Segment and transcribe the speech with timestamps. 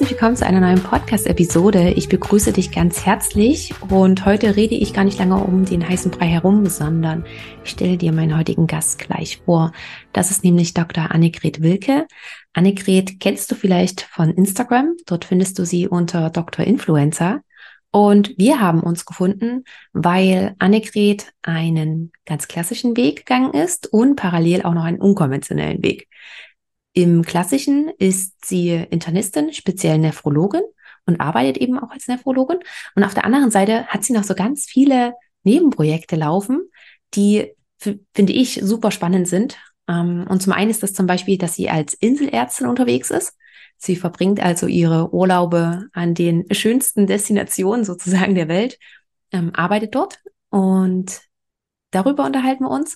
[0.00, 1.90] Herzlich willkommen zu einer neuen Podcast-Episode.
[1.90, 6.10] Ich begrüße dich ganz herzlich und heute rede ich gar nicht lange um den heißen
[6.10, 7.26] Brei herum, sondern
[7.64, 9.72] ich stelle dir meinen heutigen Gast gleich vor.
[10.14, 11.10] Das ist nämlich Dr.
[11.10, 12.06] Annegret Wilke.
[12.54, 14.96] Annegret kennst du vielleicht von Instagram.
[15.04, 16.64] Dort findest du sie unter Dr.
[16.64, 17.42] Influencer.
[17.92, 24.62] Und wir haben uns gefunden, weil Annegret einen ganz klassischen Weg gegangen ist und parallel
[24.62, 26.08] auch noch einen unkonventionellen Weg.
[27.00, 30.60] Im Klassischen ist sie Internistin, speziell Nephrologin
[31.06, 32.58] und arbeitet eben auch als Nephrologin.
[32.94, 36.68] Und auf der anderen Seite hat sie noch so ganz viele Nebenprojekte laufen,
[37.14, 39.56] die, finde ich, super spannend sind.
[39.88, 43.32] Ähm, und zum einen ist das zum Beispiel, dass sie als Inselärztin unterwegs ist.
[43.78, 48.78] Sie verbringt also ihre Urlaube an den schönsten Destinationen sozusagen der Welt,
[49.32, 50.18] ähm, arbeitet dort
[50.50, 51.22] und
[51.92, 52.94] darüber unterhalten wir uns.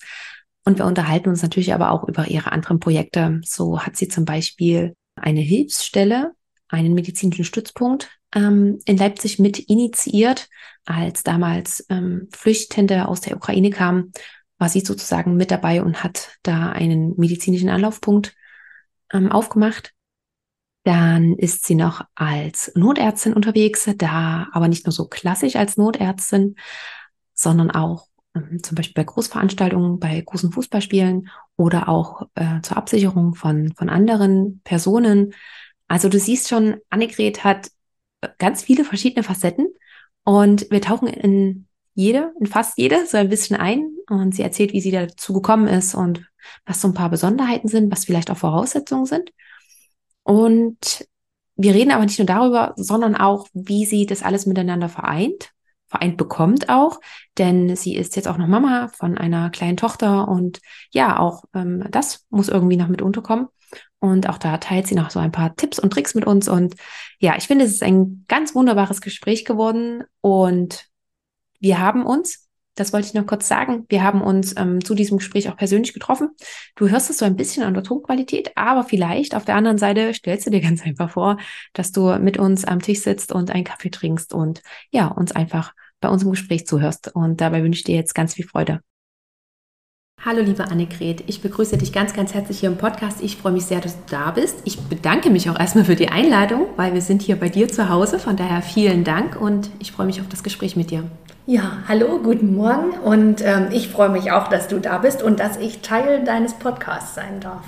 [0.64, 3.40] Und wir unterhalten uns natürlich aber auch über ihre anderen Projekte.
[3.44, 6.32] So hat sie zum Beispiel eine Hilfsstelle,
[6.68, 10.48] einen medizinischen Stützpunkt ähm, in Leipzig mit initiiert.
[10.86, 14.12] Als damals ähm, Flüchtende aus der Ukraine kamen,
[14.58, 18.34] war sie sozusagen mit dabei und hat da einen medizinischen Anlaufpunkt
[19.12, 19.92] ähm, aufgemacht.
[20.84, 26.56] Dann ist sie noch als Notärztin unterwegs, da aber nicht nur so klassisch als Notärztin,
[27.32, 28.06] sondern auch
[28.62, 34.60] zum Beispiel bei Großveranstaltungen, bei großen Fußballspielen oder auch äh, zur Absicherung von, von anderen
[34.64, 35.34] Personen.
[35.86, 37.68] Also du siehst schon, Annegret hat
[38.22, 39.68] äh, ganz viele verschiedene Facetten
[40.24, 44.72] und wir tauchen in jede, in fast jede so ein bisschen ein und sie erzählt,
[44.72, 46.26] wie sie dazu gekommen ist und
[46.66, 49.30] was so ein paar Besonderheiten sind, was vielleicht auch Voraussetzungen sind.
[50.24, 51.06] Und
[51.54, 55.53] wir reden aber nicht nur darüber, sondern auch, wie sie das alles miteinander vereint
[55.94, 57.00] vereint bekommt auch,
[57.38, 60.60] denn sie ist jetzt auch noch Mama von einer kleinen Tochter und
[60.90, 63.48] ja, auch ähm, das muss irgendwie noch mit unterkommen.
[64.00, 66.46] Und auch da teilt sie noch so ein paar Tipps und Tricks mit uns.
[66.46, 66.74] Und
[67.18, 70.04] ja, ich finde, es ist ein ganz wunderbares Gespräch geworden.
[70.20, 70.84] Und
[71.58, 75.16] wir haben uns, das wollte ich noch kurz sagen, wir haben uns ähm, zu diesem
[75.16, 76.28] Gespräch auch persönlich getroffen.
[76.76, 80.12] Du hörst es so ein bisschen an der Tonqualität, aber vielleicht auf der anderen Seite
[80.12, 81.38] stellst du dir ganz einfach vor,
[81.72, 85.72] dass du mit uns am Tisch sitzt und einen Kaffee trinkst und ja, uns einfach
[86.04, 87.14] bei unserem Gespräch zuhörst.
[87.14, 88.80] Und dabei wünsche ich dir jetzt ganz viel Freude.
[90.22, 93.22] Hallo liebe Annegret, ich begrüße dich ganz, ganz herzlich hier im Podcast.
[93.22, 94.56] Ich freue mich sehr, dass du da bist.
[94.64, 97.88] Ich bedanke mich auch erstmal für die Einladung, weil wir sind hier bei dir zu
[97.88, 98.18] Hause.
[98.18, 101.04] Von daher vielen Dank und ich freue mich auf das Gespräch mit dir.
[101.46, 105.40] Ja, hallo, guten Morgen und ähm, ich freue mich auch, dass du da bist und
[105.40, 107.64] dass ich Teil deines Podcasts sein darf.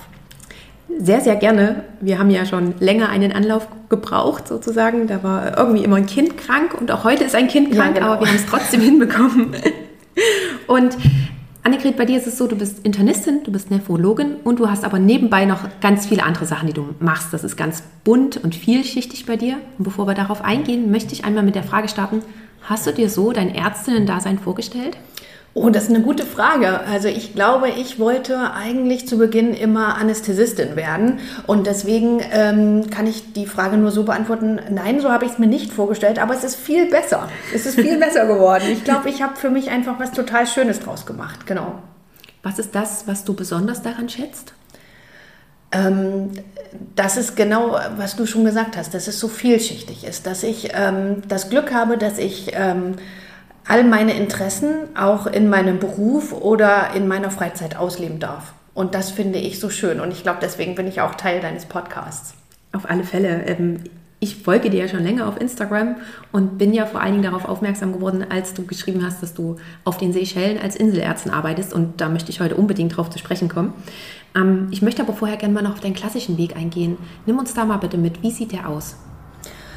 [0.99, 1.85] Sehr, sehr gerne.
[2.01, 5.07] Wir haben ja schon länger einen Anlauf gebraucht, sozusagen.
[5.07, 8.03] Da war irgendwie immer ein Kind krank und auch heute ist ein Kind krank, ja,
[8.03, 8.13] genau.
[8.13, 9.55] aber wir haben es trotzdem hinbekommen.
[10.67, 10.97] Und
[11.63, 14.85] Annegret, bei dir ist es so, du bist Internistin, du bist Nephrologin und du hast
[14.85, 17.33] aber nebenbei noch ganz viele andere Sachen, die du machst.
[17.33, 19.59] Das ist ganz bunt und vielschichtig bei dir.
[19.77, 22.23] Und bevor wir darauf eingehen, möchte ich einmal mit der Frage starten,
[22.63, 24.97] hast du dir so dein Ärztinnen-Dasein vorgestellt?
[25.59, 26.81] Oh, das ist eine gute Frage.
[26.81, 33.07] Also ich glaube, ich wollte eigentlich zu Beginn immer Anästhesistin werden und deswegen ähm, kann
[33.07, 36.35] ich die Frage nur so beantworten, nein, so habe ich es mir nicht vorgestellt, aber
[36.35, 37.31] es ist viel besser.
[37.55, 38.65] Es ist viel besser geworden.
[38.71, 41.79] Ich glaube, ich habe für mich einfach was total Schönes draus gemacht, genau.
[42.43, 44.53] Was ist das, was du besonders daran schätzt?
[45.73, 46.33] Ähm,
[46.97, 50.73] das ist genau, was du schon gesagt hast, dass es so vielschichtig ist, dass ich
[50.75, 52.51] ähm, das Glück habe, dass ich...
[52.53, 52.97] Ähm,
[53.69, 58.53] all meine Interessen auch in meinem Beruf oder in meiner Freizeit ausleben darf.
[58.75, 60.01] Und das finde ich so schön.
[60.01, 62.35] Und ich glaube, deswegen bin ich auch Teil deines Podcasts.
[62.73, 63.45] Auf alle Fälle.
[63.47, 63.81] Ähm,
[64.19, 65.97] ich folge dir ja schon länger auf Instagram
[66.33, 69.57] und bin ja vor allen Dingen darauf aufmerksam geworden, als du geschrieben hast, dass du
[69.85, 71.73] auf den Seychellen als Inselärztin arbeitest.
[71.73, 73.73] Und da möchte ich heute unbedingt drauf zu sprechen kommen.
[74.35, 76.99] Ähm, ich möchte aber vorher gerne mal noch auf deinen klassischen Weg eingehen.
[77.25, 78.23] Nimm uns da mal bitte mit.
[78.23, 78.97] Wie sieht der aus?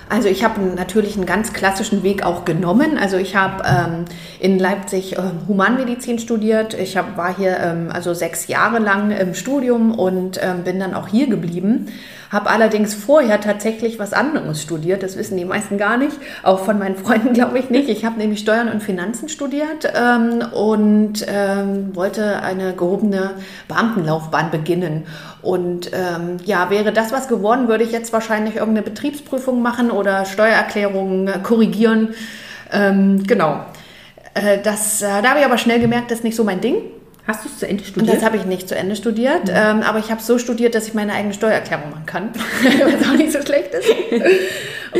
[0.10, 2.98] Also ich habe natürlich einen ganz klassischen Weg auch genommen.
[2.98, 4.06] Also ich habe ähm,
[4.40, 6.74] in Leipzig äh, Humanmedizin studiert.
[6.74, 10.96] Ich hab, war hier ähm, also sechs Jahre lang im Studium und ähm, bin dann
[10.96, 11.90] auch hier geblieben.
[12.30, 15.04] Habe allerdings vorher tatsächlich was anderes studiert.
[15.04, 17.90] Das wissen die meisten gar nicht, auch von meinen Freunden glaube ich nicht.
[17.90, 23.32] Ich habe nämlich Steuern und Finanzen studiert ähm, und ähm, wollte eine gehobene
[23.68, 25.06] Beamtenlaufbahn beginnen.
[25.42, 30.26] Und ähm, ja, wäre das was geworden, würde ich jetzt wahrscheinlich irgendeine Betriebsprüfung machen oder
[30.26, 32.10] Steuererklärungen äh, korrigieren.
[32.72, 33.64] Ähm, genau.
[34.34, 36.76] Äh, das, äh, da habe ich aber schnell gemerkt, das ist nicht so mein Ding.
[37.30, 38.16] Hast du es zu Ende studiert?
[38.16, 39.54] Das habe ich nicht zu Ende studiert, mhm.
[39.54, 42.32] ähm, aber ich habe so studiert, dass ich meine eigene Steuererklärung machen kann,
[42.64, 43.88] was auch nicht so schlecht ist.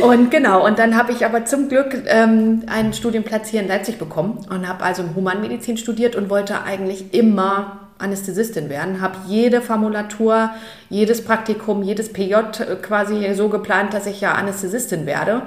[0.00, 3.98] Und genau, und dann habe ich aber zum Glück ähm, einen Studienplatz hier in Leipzig
[3.98, 10.50] bekommen und habe also Humanmedizin studiert und wollte eigentlich immer Anästhesistin werden, habe jede Formulatur,
[10.88, 12.34] jedes Praktikum, jedes PJ
[12.80, 15.42] quasi so geplant, dass ich ja Anästhesistin werde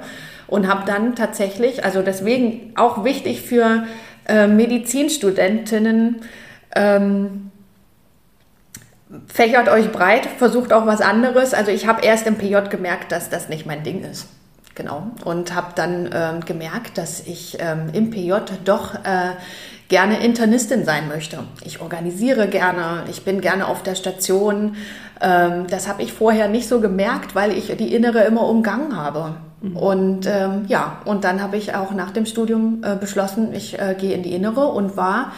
[0.48, 3.84] und habe dann tatsächlich, also deswegen auch wichtig für
[4.28, 6.16] äh, Medizinstudentinnen,
[6.74, 7.50] ähm,
[9.26, 11.54] fächert euch breit, versucht auch was anderes.
[11.54, 14.28] Also ich habe erst im PJ gemerkt, dass das nicht mein Ding ist.
[14.74, 15.08] Genau.
[15.24, 18.32] Und habe dann ähm, gemerkt, dass ich ähm, im PJ
[18.64, 19.34] doch äh,
[19.88, 21.38] gerne Internistin sein möchte.
[21.64, 24.74] Ich organisiere gerne, ich bin gerne auf der Station.
[25.20, 29.36] Ähm, das habe ich vorher nicht so gemerkt, weil ich die Innere immer umgangen habe.
[29.60, 29.76] Mhm.
[29.76, 33.94] Und ähm, ja, und dann habe ich auch nach dem Studium äh, beschlossen, ich äh,
[33.96, 35.32] gehe in die Innere und war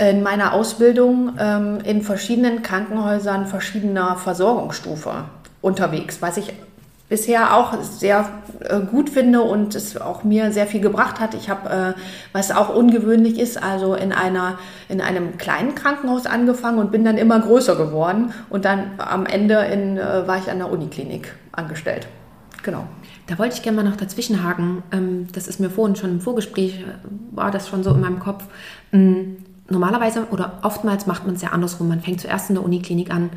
[0.00, 5.24] in meiner Ausbildung ähm, in verschiedenen Krankenhäusern verschiedener Versorgungsstufe
[5.60, 6.54] unterwegs, was ich
[7.10, 8.28] bisher auch sehr
[8.60, 11.34] äh, gut finde und es auch mir sehr viel gebracht hat.
[11.34, 12.00] Ich habe, äh,
[12.32, 14.58] was auch ungewöhnlich ist, also in einer
[14.88, 19.56] in einem kleinen Krankenhaus angefangen und bin dann immer größer geworden und dann am Ende
[19.66, 22.06] in, äh, war ich an der Uniklinik angestellt.
[22.62, 22.86] Genau.
[23.26, 24.82] Da wollte ich gerne mal noch dazwischenhaken.
[24.92, 26.84] Ähm, das ist mir vorhin schon im Vorgespräch, äh,
[27.32, 28.44] war das schon so in meinem Kopf.
[28.92, 29.38] Ähm,
[29.70, 31.88] normalerweise oder oftmals macht man es ja andersrum.
[31.88, 33.30] Man fängt zuerst in der Uniklinik an.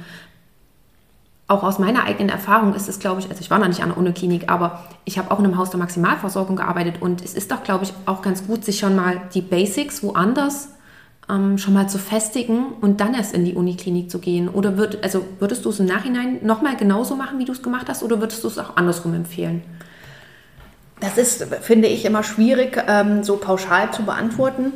[1.48, 3.90] Auch aus meiner eigenen Erfahrung ist es, glaube ich, also ich war noch nicht an
[3.90, 7.52] der Uniklinik, aber ich habe auch in einem Haus der Maximalversorgung gearbeitet und es ist
[7.52, 10.70] doch, glaube ich, auch ganz gut, sich schon mal die Basics woanders
[11.30, 14.50] ähm, schon mal zu festigen und dann erst in die Uniklinik zu gehen.
[14.50, 17.88] Oder würd, also würdest du es im Nachhinein nochmal genauso machen, wie du es gemacht
[17.90, 19.64] hast, oder würdest du es auch andersrum empfehlen?
[21.00, 24.72] Das ist, finde ich, immer schwierig, ähm, so pauschal zu beantworten.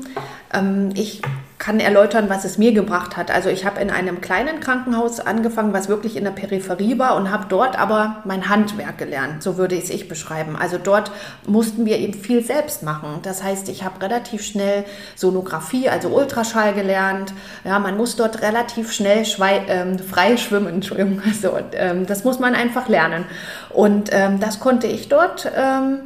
[0.53, 1.21] Ähm, ich
[1.57, 3.31] kann erläutern, was es mir gebracht hat.
[3.31, 7.31] Also ich habe in einem kleinen Krankenhaus angefangen, was wirklich in der Peripherie war und
[7.31, 10.55] habe dort aber mein Handwerk gelernt, so würde ich es ich beschreiben.
[10.55, 11.11] Also dort
[11.47, 13.19] mussten wir eben viel selbst machen.
[13.23, 17.33] Das heißt, ich habe relativ schnell Sonographie, also Ultraschall gelernt.
[17.63, 19.25] Ja, man muss dort relativ schnell
[19.67, 20.67] ähm, frei schwimmen.
[20.75, 21.21] Entschuldigung.
[21.25, 23.25] Also, ähm, das muss man einfach lernen.
[23.69, 26.01] Und ähm, das konnte ich dort ähm,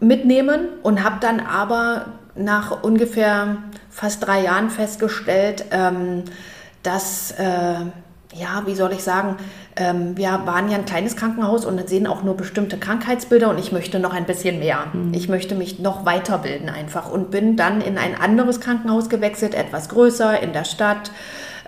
[0.00, 3.56] mitnehmen und habe dann aber nach ungefähr
[3.90, 6.24] fast drei Jahren festgestellt, ähm,
[6.82, 7.74] dass, äh,
[8.32, 9.36] ja, wie soll ich sagen,
[9.76, 13.72] ähm, wir waren ja ein kleines Krankenhaus und sehen auch nur bestimmte Krankheitsbilder und ich
[13.72, 14.86] möchte noch ein bisschen mehr.
[14.92, 15.12] Mhm.
[15.12, 19.88] Ich möchte mich noch weiterbilden einfach und bin dann in ein anderes Krankenhaus gewechselt, etwas
[19.88, 21.10] größer in der Stadt.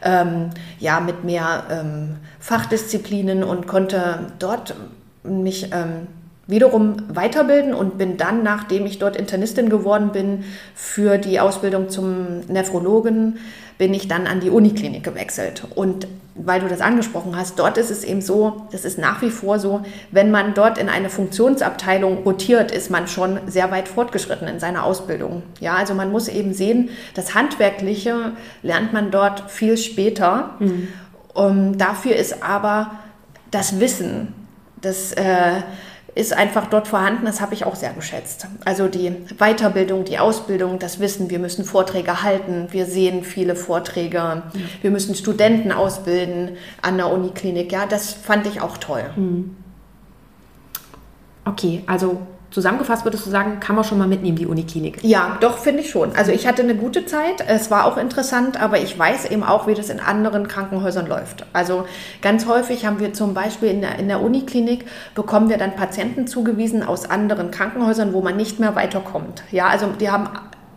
[0.04, 4.74] Ähm, ja, mit mehr ähm, Fachdisziplinen und konnte dort
[5.22, 6.08] mich ähm,
[6.52, 10.44] wiederum weiterbilden und bin dann, nachdem ich dort Internistin geworden bin,
[10.76, 13.38] für die Ausbildung zum Nephrologen,
[13.78, 15.64] bin ich dann an die Uniklinik gewechselt.
[15.74, 19.30] Und weil du das angesprochen hast, dort ist es eben so, das ist nach wie
[19.30, 24.46] vor so, wenn man dort in eine Funktionsabteilung rotiert, ist man schon sehr weit fortgeschritten
[24.46, 25.42] in seiner Ausbildung.
[25.60, 28.32] Ja, also man muss eben sehen, das Handwerkliche
[28.62, 30.50] lernt man dort viel später.
[30.58, 30.88] Mhm.
[31.34, 32.90] Um, dafür ist aber
[33.50, 34.34] das Wissen,
[34.82, 35.62] das äh,
[36.14, 37.24] ist einfach dort vorhanden.
[37.24, 38.46] Das habe ich auch sehr geschätzt.
[38.64, 44.18] Also die Weiterbildung, die Ausbildung, das Wissen, wir müssen Vorträge halten, wir sehen viele Vorträge,
[44.18, 44.42] ja.
[44.82, 47.72] wir müssen Studenten ausbilden an der Uniklinik.
[47.72, 49.04] Ja, das fand ich auch toll.
[49.14, 49.56] Hm.
[51.44, 52.20] Okay, also
[52.52, 54.98] zusammengefasst würdest du sagen, kann man schon mal mitnehmen, die Uniklinik?
[55.02, 56.14] Ja, doch, finde ich schon.
[56.14, 59.66] Also ich hatte eine gute Zeit, es war auch interessant, aber ich weiß eben auch,
[59.66, 61.46] wie das in anderen Krankenhäusern läuft.
[61.52, 61.86] Also
[62.20, 66.26] ganz häufig haben wir zum Beispiel in der, in der Uniklinik, bekommen wir dann Patienten
[66.26, 69.42] zugewiesen aus anderen Krankenhäusern, wo man nicht mehr weiterkommt.
[69.50, 70.28] Ja, also die haben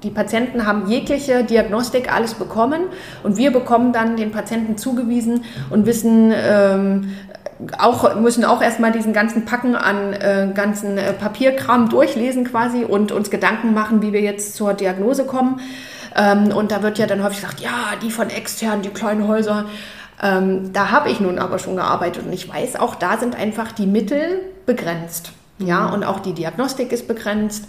[0.03, 2.83] die Patienten haben jegliche Diagnostik alles bekommen
[3.23, 7.15] und wir bekommen dann den Patienten zugewiesen und wissen, ähm,
[7.79, 13.11] auch, müssen auch erstmal diesen ganzen Packen an äh, ganzen äh, Papierkram durchlesen quasi und
[13.11, 15.59] uns Gedanken machen, wie wir jetzt zur Diagnose kommen.
[16.15, 19.65] Ähm, und da wird ja dann häufig gesagt, ja, die von extern, die kleinen Häuser.
[20.21, 23.71] Ähm, da habe ich nun aber schon gearbeitet und ich weiß, auch da sind einfach
[23.71, 25.31] die Mittel begrenzt.
[25.57, 25.93] Ja, mhm.
[25.93, 27.65] und auch die Diagnostik ist begrenzt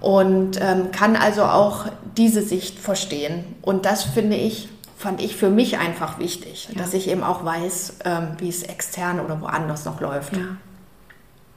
[0.00, 1.86] und ähm, kann also auch
[2.16, 3.44] diese Sicht verstehen.
[3.62, 4.68] Und das finde ich
[5.04, 6.80] fand ich für mich einfach wichtig, Ja.
[6.80, 10.34] dass ich eben auch weiß, ähm, wie es extern oder woanders noch läuft.
[10.34, 10.56] Ja.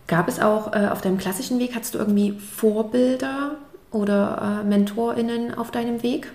[0.08, 3.52] Gab es auch äh, auf deinem klassischen Weg, hattest du irgendwie Vorbilder
[3.92, 6.30] oder äh, MentorInnen auf deinem Weg?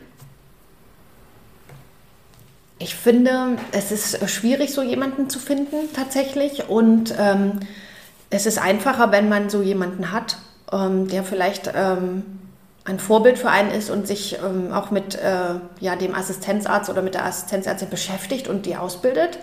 [2.79, 6.71] Ich finde, es ist schwierig, so jemanden zu finden tatsächlich.
[6.71, 7.61] Und ähm,
[8.31, 10.39] es ist einfacher, wenn man so jemanden hat,
[10.73, 12.25] ähm, der vielleicht ähm,
[12.85, 17.03] ein Vorbild für einen ist und sich ähm, auch mit äh, ja, dem Assistenzarzt oder
[17.03, 19.39] mit der Assistenzärztin beschäftigt und die ausbildet.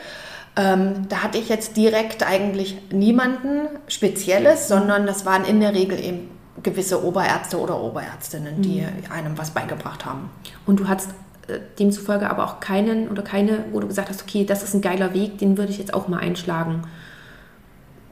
[0.56, 6.04] Ähm, da hatte ich jetzt direkt eigentlich niemanden Spezielles, sondern das waren in der Regel
[6.04, 6.32] eben
[6.64, 10.30] gewisse Oberärzte oder Oberärztinnen, die einem was beigebracht haben.
[10.66, 11.12] Und du hattest
[11.48, 14.82] äh, demzufolge aber auch keinen oder keine, wo du gesagt hast, okay, das ist ein
[14.82, 16.84] geiler Weg, den würde ich jetzt auch mal einschlagen.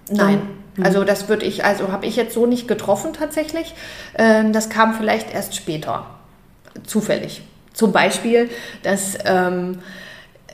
[0.10, 0.42] Nein.
[0.84, 3.74] Also das würde ich, also habe ich jetzt so nicht getroffen tatsächlich.
[4.18, 6.06] Ähm, Das kam vielleicht erst später,
[6.86, 7.42] zufällig.
[7.74, 8.50] Zum Beispiel,
[8.84, 9.80] dass ähm,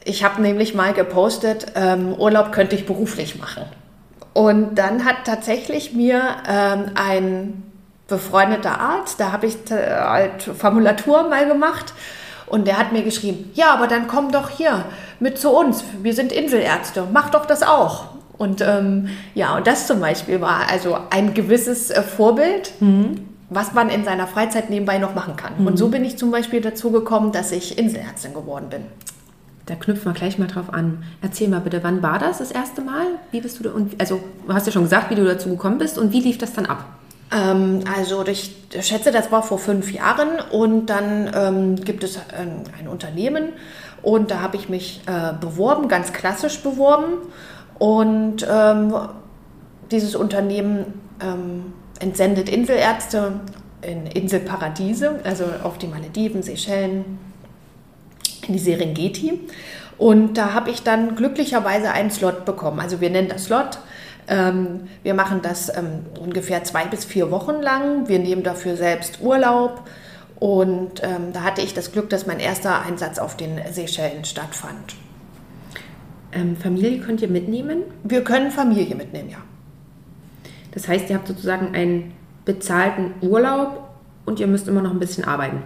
[0.06, 3.64] ich habe nämlich mal gepostet, ähm, Urlaub könnte ich beruflich machen.
[4.34, 7.64] Und dann hat tatsächlich mir ähm, ein
[8.08, 11.94] befreundeter Arzt, da habe ich halt Formulatur mal gemacht
[12.48, 14.86] und der hat mir geschrieben, ja, aber dann komm doch hier
[15.20, 18.13] mit zu uns, wir sind Inselärzte, mach doch das auch.
[18.44, 22.74] Und ähm, ja, und das zum Beispiel war also ein gewisses äh, Vorbild,
[23.50, 25.66] was man in seiner Freizeit nebenbei noch machen kann.
[25.66, 28.82] Und so bin ich zum Beispiel dazu gekommen, dass ich Inselärztin geworden bin.
[29.66, 31.04] Da knüpfen wir gleich mal drauf an.
[31.22, 33.06] Erzähl mal bitte, wann war das das erste Mal?
[33.32, 35.78] Wie bist du da, und also du hast ja schon gesagt, wie du dazu gekommen
[35.78, 36.84] bist und wie lief das dann ab?
[37.32, 42.64] Ähm, also ich schätze, das war vor fünf Jahren und dann ähm, gibt es ein,
[42.78, 43.54] ein Unternehmen
[44.02, 47.14] und da habe ich mich äh, beworben, ganz klassisch beworben
[47.84, 48.96] und ähm,
[49.92, 53.42] dieses Unternehmen ähm, entsendet Inselärzte
[53.82, 57.20] in Inselparadiese, also auf die Malediven, Seychellen,
[58.48, 59.38] in die Serengeti.
[59.98, 62.80] Und da habe ich dann glücklicherweise einen Slot bekommen.
[62.80, 63.80] Also wir nennen das Slot.
[64.30, 68.08] Ähm, wir machen das ähm, ungefähr zwei bis vier Wochen lang.
[68.08, 69.82] Wir nehmen dafür selbst Urlaub.
[70.40, 74.96] Und ähm, da hatte ich das Glück, dass mein erster Einsatz auf den Seychellen stattfand.
[76.36, 77.84] Ähm, Familie könnt ihr mitnehmen.
[78.04, 79.38] Wir können Familie mitnehmen, ja.
[80.72, 82.14] Das heißt, ihr habt sozusagen einen
[82.46, 83.90] bezahlten Urlaub
[84.26, 85.62] und ihr müsst immer noch ein bisschen arbeiten.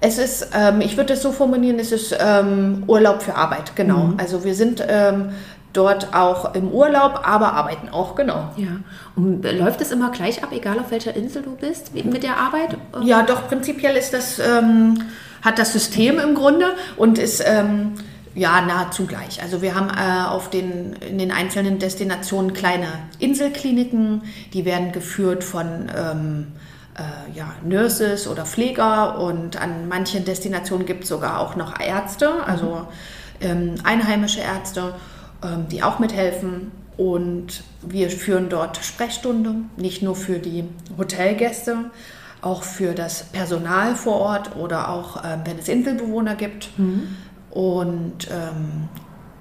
[0.00, 4.12] Es ist, ähm, ich würde es so formulieren, es ist ähm, Urlaub für Arbeit, genau.
[4.18, 5.30] Also wir sind ähm,
[5.72, 8.50] dort auch im Urlaub, aber arbeiten auch, genau.
[8.56, 8.80] Ja.
[9.14, 12.36] Und äh, läuft es immer gleich ab, egal auf welcher Insel du bist, mit der
[12.36, 12.76] Arbeit?
[13.02, 15.02] Ja, doch, prinzipiell ist das, ähm,
[15.42, 16.66] hat das System im Grunde
[16.96, 17.94] und ist ähm,
[18.36, 19.42] ja nahezu gleich.
[19.42, 22.86] Also wir haben äh, auf den, in den einzelnen Destinationen kleine
[23.18, 26.46] Inselkliniken, die werden geführt von ähm,
[26.96, 32.30] äh, ja, Nurses oder Pfleger und an manchen Destinationen gibt es sogar auch noch Ärzte,
[32.46, 32.86] also
[33.40, 34.94] ähm, einheimische Ärzte,
[35.42, 36.70] ähm, die auch mithelfen.
[36.98, 40.64] Und wir führen dort Sprechstunde, nicht nur für die
[40.96, 41.90] Hotelgäste,
[42.40, 46.70] auch für das Personal vor Ort oder auch ähm, wenn es Inselbewohner gibt.
[47.56, 48.90] Und ähm,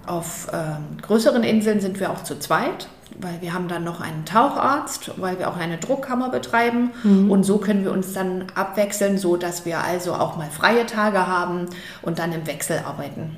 [0.07, 2.87] auf ähm, größeren Inseln sind wir auch zu zweit,
[3.19, 6.91] weil wir haben dann noch einen Taucharzt, weil wir auch eine Druckkammer betreiben.
[7.03, 11.27] Und so können wir uns dann abwechseln, so dass wir also auch mal freie Tage
[11.27, 11.65] haben
[12.03, 13.35] und dann im Wechsel arbeiten.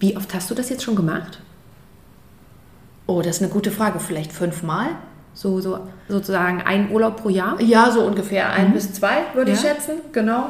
[0.00, 1.38] Wie oft hast du das jetzt schon gemacht?
[3.06, 4.00] Oh, das ist eine gute Frage.
[4.00, 4.88] Vielleicht fünfmal?
[5.32, 7.60] So, so sozusagen ein Urlaub pro Jahr?
[7.60, 9.70] Ja, so ungefähr ein bis zwei, würde ich Ja.
[9.70, 10.00] schätzen.
[10.12, 10.48] Genau.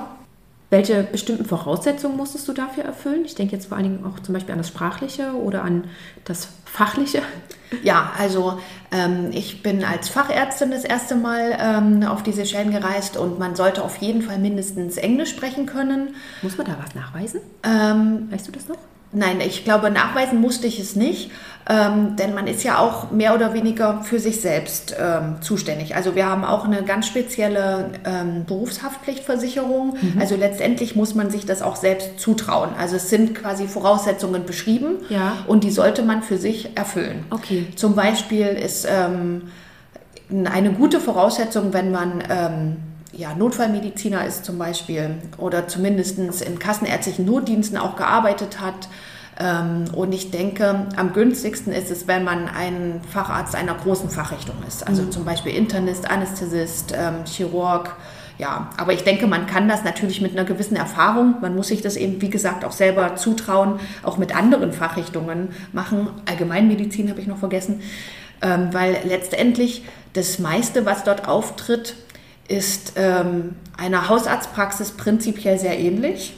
[0.69, 3.25] Welche bestimmten Voraussetzungen musstest du dafür erfüllen?
[3.25, 5.85] Ich denke jetzt vor allen Dingen auch zum Beispiel an das Sprachliche oder an
[6.25, 7.23] das Fachliche.
[7.83, 8.59] Ja, also
[8.91, 13.55] ähm, ich bin als Fachärztin das erste Mal ähm, auf die Seychellen gereist und man
[13.55, 16.15] sollte auf jeden Fall mindestens Englisch sprechen können.
[16.43, 17.41] Muss man da was nachweisen?
[17.63, 18.79] Ähm, Weißt du das noch?
[19.17, 21.31] Nein, ich glaube, nachweisen musste ich es nicht,
[21.69, 25.97] ähm, denn man ist ja auch mehr oder weniger für sich selbst ähm, zuständig.
[25.97, 29.97] Also wir haben auch eine ganz spezielle ähm, Berufshaftpflichtversicherung.
[30.21, 32.71] Also letztendlich muss man sich das auch selbst zutrauen.
[32.79, 35.33] Also es sind quasi Voraussetzungen beschrieben Ja.
[35.49, 37.25] und die sollte man für sich erfüllen.
[37.31, 37.67] Okay.
[37.75, 39.49] Zum Beispiel ist ähm,
[40.45, 42.77] eine gute Voraussetzung, wenn man ähm,
[43.13, 48.89] ja, Notfallmediziner ist zum Beispiel oder zumindest in kassenärztlichen Notdiensten auch gearbeitet hat.
[49.39, 54.57] Ähm, und ich denke, am günstigsten ist es, wenn man ein Facharzt einer großen Fachrichtung
[54.67, 54.87] ist.
[54.87, 57.97] Also zum Beispiel Internist, Anästhesist, ähm, Chirurg.
[58.39, 61.81] Ja, aber ich denke, man kann das natürlich mit einer gewissen Erfahrung, man muss sich
[61.81, 66.09] das eben, wie gesagt, auch selber zutrauen, auch mit anderen Fachrichtungen machen.
[66.27, 67.81] Allgemeinmedizin habe ich noch vergessen,
[68.43, 71.97] ähm, weil letztendlich das meiste, was dort auftritt,
[72.49, 76.35] ist einer Hausarztpraxis prinzipiell sehr ähnlich.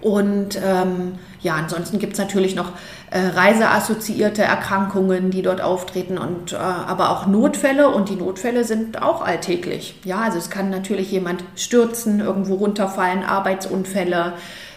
[0.00, 2.72] Und ähm, ja, ansonsten gibt es natürlich noch
[3.10, 9.00] äh, reiseassoziierte Erkrankungen, die dort auftreten und äh, aber auch Notfälle und die Notfälle sind
[9.02, 9.98] auch alltäglich.
[10.04, 14.32] Ja, also es kann natürlich jemand stürzen, irgendwo runterfallen, Arbeitsunfälle,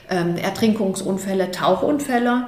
[0.09, 2.47] ähm, Ertrinkungsunfälle, Tauchunfälle,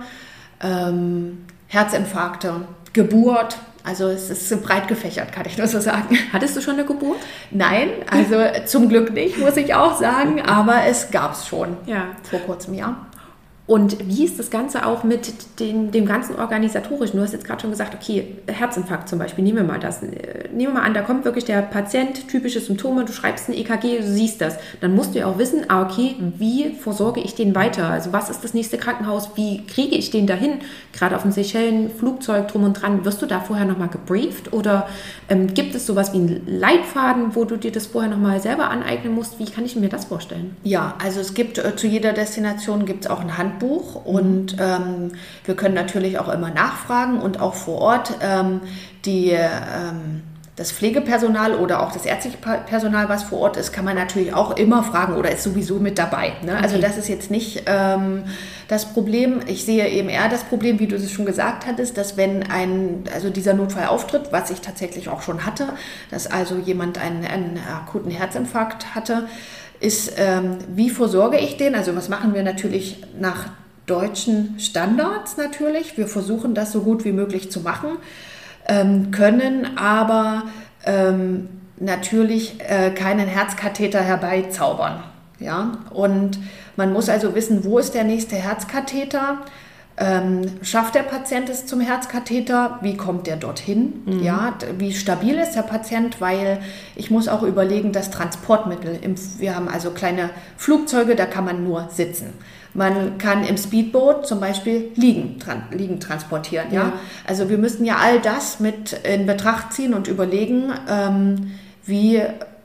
[0.62, 2.62] ähm, Herzinfarkte,
[2.94, 3.58] Geburt.
[3.86, 6.18] Also es ist breit gefächert, kann ich nur so sagen.
[6.32, 7.18] Hattest du schon eine Geburt?
[7.52, 12.06] Nein, also zum Glück nicht, muss ich auch sagen, aber es gab es schon Ja.
[12.30, 12.96] vor kurzem, ja.
[13.74, 17.18] Und wie ist das Ganze auch mit den, dem ganzen Organisatorischen?
[17.18, 20.04] Du hast jetzt gerade schon gesagt, okay, Herzinfarkt zum Beispiel, nehmen wir mal das.
[20.04, 23.54] Äh, Nehmen wir mal an, da kommt wirklich der Patient, typische Symptome, du schreibst ein
[23.54, 24.58] EKG, du siehst das.
[24.82, 27.88] Dann musst du ja auch wissen, ah, okay, wie versorge ich den weiter?
[27.88, 29.32] Also was ist das nächste Krankenhaus?
[29.34, 30.60] Wie kriege ich den dahin?
[30.92, 33.04] Gerade auf dem Seychellen, Flugzeug drum und dran.
[33.06, 34.54] Wirst du da vorher nochmal gebrieft?
[34.54, 34.88] Oder
[35.30, 39.16] ähm, gibt es sowas wie einen Leitfaden, wo du dir das vorher nochmal selber aneignen
[39.16, 39.40] musst?
[39.40, 40.56] Wie kann ich mir das vorstellen?
[40.64, 45.12] Ja, also es gibt äh, zu jeder Destination gibt es auch ein Handbuch und ähm,
[45.46, 48.62] wir können natürlich auch immer nachfragen und auch vor Ort ähm,
[49.06, 50.24] die ähm,
[50.56, 54.56] das Pflegepersonal oder auch das ärztliche Personal, was vor Ort ist, kann man natürlich auch
[54.56, 56.34] immer fragen oder ist sowieso mit dabei.
[56.44, 56.56] Ne?
[56.56, 56.86] Also Okay.
[56.86, 58.24] das ist jetzt nicht ähm,
[58.68, 59.40] das Problem.
[59.48, 63.06] Ich sehe eben eher das Problem, wie du es schon gesagt hattest, dass wenn ein,
[63.12, 65.70] also dieser Notfall auftritt, was ich tatsächlich auch schon hatte,
[66.12, 69.28] dass also jemand einen, einen akuten Herzinfarkt hatte,
[69.84, 71.76] ist, ähm, wie versorge ich den?
[71.76, 73.48] Also was machen wir natürlich nach
[73.86, 75.98] deutschen Standards natürlich.
[75.98, 77.98] Wir versuchen das so gut wie möglich zu machen,
[78.66, 80.44] ähm, können aber
[80.86, 81.50] ähm,
[81.80, 85.04] natürlich äh, keinen Herzkatheter herbeizaubern.
[85.40, 85.80] Ja?
[85.90, 86.40] Und
[86.78, 89.40] man muss also wissen, wo ist der nächste Herzkatheter?
[89.96, 92.80] Ähm, schafft der Patient es zum Herzkatheter?
[92.82, 94.22] Wie kommt der dorthin?
[94.24, 96.20] Ja, d- wie stabil ist der Patient?
[96.20, 96.60] Weil
[96.96, 98.98] ich muss auch überlegen, das Transportmittel.
[99.02, 102.34] Im, wir haben also kleine Flugzeuge, da kann man nur sitzen.
[102.74, 106.72] Man kann im Speedboot zum Beispiel liegen, tran, liegen transportieren.
[106.72, 106.82] Ja?
[106.86, 106.94] Ja.
[107.28, 111.52] Also wir müssen ja all das mit in Betracht ziehen und überlegen, ähm,
[111.86, 112.20] wie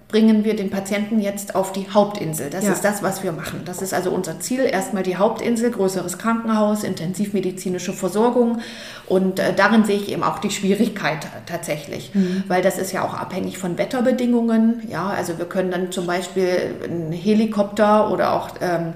[0.08, 2.48] bringen wir den Patienten jetzt auf die Hauptinsel.
[2.48, 2.72] Das Ja.
[2.72, 3.61] ist das, was wir machen.
[3.66, 4.61] Das ist also unser Ziel.
[4.61, 8.61] Erstmal die Hauptinsel, größeres Krankenhaus, intensivmedizinische Versorgung.
[9.06, 12.11] Und äh, darin sehe ich eben auch die Schwierigkeit tatsächlich,
[12.46, 14.83] weil das ist ja auch abhängig von Wetterbedingungen.
[14.88, 18.94] Ja, also wir können dann zum Beispiel einen Helikopter oder auch ähm,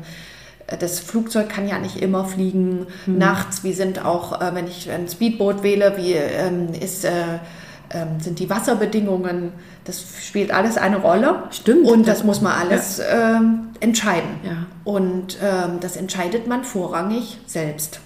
[0.78, 2.86] das Flugzeug kann ja nicht immer fliegen.
[3.06, 7.10] Nachts, wie sind auch, äh, wenn ich ein Speedboot wähle, wie ähm, ist, äh,
[7.92, 9.52] ähm, sind die Wasserbedingungen?
[9.84, 11.44] Das spielt alles eine Rolle.
[11.50, 11.86] Stimmt.
[11.86, 14.30] Und das muss man alles ähm, entscheiden.
[14.42, 14.66] Ja.
[14.84, 18.00] Und ähm, das entscheidet man vorrangig selbst.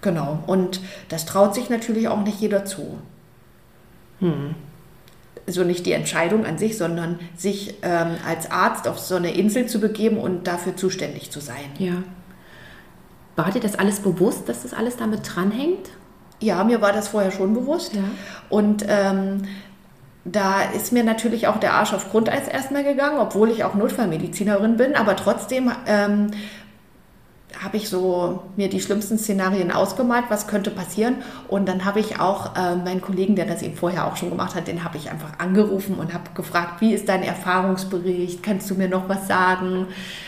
[0.00, 0.38] Genau.
[0.46, 2.98] Und das traut sich natürlich auch nicht jeder zu.
[5.46, 9.66] Also nicht die Entscheidung an sich, sondern sich ähm, als Arzt auf so eine Insel
[9.66, 11.70] zu begeben und dafür zuständig zu sein.
[11.78, 12.02] Ja.
[13.36, 15.90] War dir das alles bewusst, dass das alles damit dranhängt?
[16.40, 17.94] Ja, mir war das vorher schon bewusst.
[17.94, 18.02] Ja.
[18.48, 19.42] Und ähm,
[20.24, 24.76] da ist mir natürlich auch der Arsch auf Grundeis erstmal gegangen, obwohl ich auch Notfallmedizinerin
[24.76, 24.96] bin.
[24.96, 26.30] Aber trotzdem ähm,
[27.62, 31.16] habe ich so mir die schlimmsten Szenarien ausgemalt, was könnte passieren.
[31.48, 34.54] Und dann habe ich auch äh, meinen Kollegen, der das eben vorher auch schon gemacht
[34.54, 38.42] hat, den habe ich einfach angerufen und habe gefragt, wie ist dein Erfahrungsbericht?
[38.42, 39.86] Kannst du mir noch was sagen?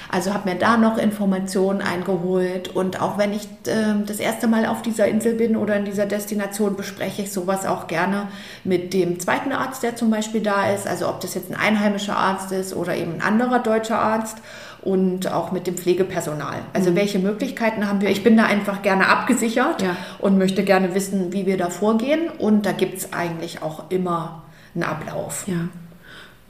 [0.09, 2.75] Also habe mir da noch Informationen eingeholt.
[2.75, 6.07] Und auch wenn ich äh, das erste Mal auf dieser Insel bin oder in dieser
[6.07, 8.29] Destination, bespreche ich sowas auch gerne
[8.65, 10.87] mit dem zweiten Arzt, der zum Beispiel da ist.
[10.87, 14.39] Also ob das jetzt ein einheimischer Arzt ist oder eben ein anderer deutscher Arzt
[14.87, 16.59] und auch mit dem Pflegepersonal.
[16.73, 18.09] Also welche Möglichkeiten haben wir?
[18.11, 19.97] Ich bin da einfach gerne abgesichert Ja.
[20.21, 22.29] und möchte gerne wissen, wie wir da vorgehen.
[22.39, 24.45] Und da gibt es eigentlich auch immer
[24.75, 25.45] einen Ablauf.
[25.49, 25.69] Ja.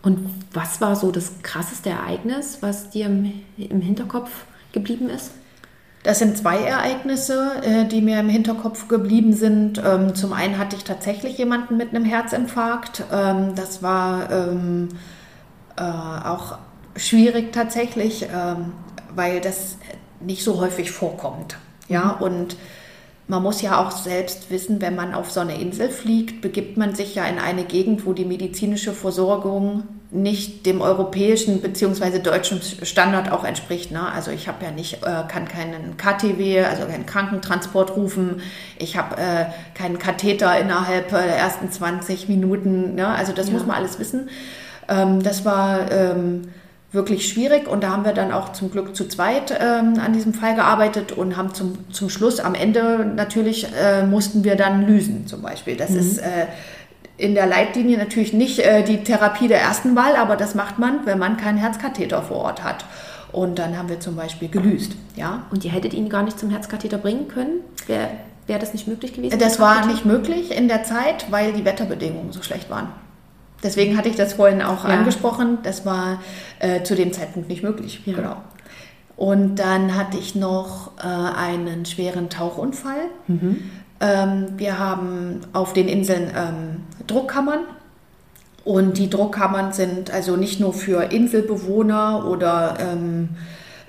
[0.02, 0.18] Und
[0.52, 4.30] was war so das krasseste Ereignis, was dir im, im Hinterkopf
[4.72, 5.32] geblieben ist?
[6.02, 9.82] Das sind zwei Ereignisse, äh, die mir im Hinterkopf geblieben sind.
[9.84, 13.02] Ähm, Zum einen hatte ich tatsächlich jemanden mit einem Herzinfarkt.
[13.12, 14.88] Ähm, Das war ähm,
[15.76, 16.58] äh, auch
[16.96, 18.72] schwierig tatsächlich, ähm,
[19.14, 19.76] weil das
[20.20, 21.56] nicht so häufig vorkommt.
[21.88, 22.56] Ja, und
[23.28, 26.94] man muss ja auch selbst wissen, wenn man auf so eine Insel fliegt, begibt man
[26.94, 29.82] sich ja in eine Gegend, wo die medizinische Versorgung
[30.12, 32.20] nicht dem europäischen bzw.
[32.20, 33.90] deutschen Standard auch entspricht.
[33.90, 34.00] Ne?
[34.12, 38.40] Also ich habe ja nicht, äh, kann keinen KTW, also keinen Krankentransport rufen.
[38.78, 42.94] Ich habe äh, keinen Katheter innerhalb äh, der ersten 20 Minuten.
[42.94, 43.08] Ne?
[43.08, 43.54] Also das Ja.
[43.54, 44.30] muss man alles wissen.
[44.88, 46.42] Ähm, das war ähm,
[46.96, 50.34] wirklich schwierig und da haben wir dann auch zum Glück zu zweit ähm, an diesem
[50.34, 55.28] Fall gearbeitet und haben zum, zum Schluss am Ende natürlich äh, mussten wir dann lösen
[55.28, 55.76] zum Beispiel.
[55.76, 56.46] Das ist äh,
[57.18, 61.06] in der Leitlinie natürlich nicht äh, die Therapie der ersten Wahl, aber das macht man,
[61.06, 62.84] wenn man keinen Herzkatheter vor Ort hat.
[63.32, 64.92] Und dann haben wir zum Beispiel gelüst.
[65.14, 65.44] Ja?
[65.50, 67.60] Und ihr hättet ihn gar nicht zum Herzkatheter bringen können?
[67.86, 68.08] Wäre
[68.46, 69.38] wär das nicht möglich gewesen?
[69.38, 72.88] Das war nicht möglich in der Zeit, weil die Wetterbedingungen so schlecht waren.
[73.62, 74.90] Deswegen hatte ich das vorhin auch ja.
[74.90, 75.58] angesprochen.
[75.62, 76.20] Das war
[76.58, 78.00] äh, zu dem Zeitpunkt nicht möglich.
[78.04, 78.14] Ja.
[78.14, 78.36] Genau.
[79.16, 83.06] Und dann hatte ich noch äh, einen schweren Tauchunfall.
[83.26, 83.70] Mhm.
[84.00, 87.60] Ähm, wir haben auf den Inseln ähm, Druckkammern.
[88.64, 93.30] Und die Druckkammern sind also nicht nur für Inselbewohner oder ähm,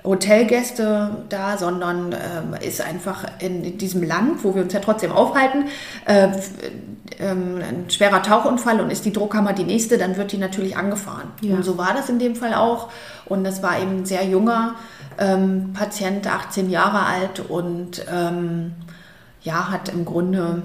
[0.04, 5.64] Hotelgäste da, sondern äh, ist einfach in, diesem Land, wo wir uns ja trotzdem aufhalten,
[6.06, 6.28] äh,
[7.18, 11.28] ähm, ein schwerer Tauchunfall und ist die Druckkammer die nächste, dann wird die natürlich angefahren.
[11.40, 11.56] Ja.
[11.56, 12.90] Und so war das in dem Fall auch.
[13.26, 14.74] Und das war eben ein sehr junger
[15.18, 18.72] ähm, Patient, 18 Jahre alt und ähm,
[19.42, 20.62] ja, hat im Grunde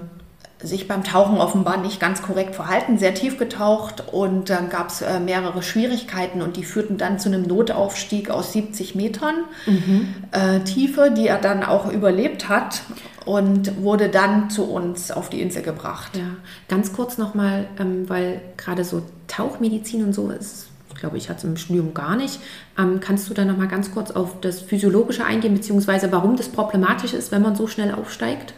[0.64, 5.02] sich beim Tauchen offenbar nicht ganz korrekt verhalten, sehr tief getaucht und dann gab es
[5.02, 10.14] äh, mehrere Schwierigkeiten und die führten dann zu einem Notaufstieg aus 70 Metern mhm.
[10.32, 12.82] äh, Tiefe, die er dann auch überlebt hat
[13.26, 16.16] und wurde dann zu uns auf die Insel gebracht.
[16.16, 16.38] Ja,
[16.70, 20.70] ganz kurz nochmal, ähm, weil gerade so Tauchmedizin und so ist
[21.04, 22.40] glaube ich, hat es im Studium gar nicht.
[22.80, 27.14] Ähm, kannst du da nochmal ganz kurz auf das Physiologische eingehen, beziehungsweise warum das problematisch
[27.14, 28.54] ist, wenn man so schnell aufsteigt?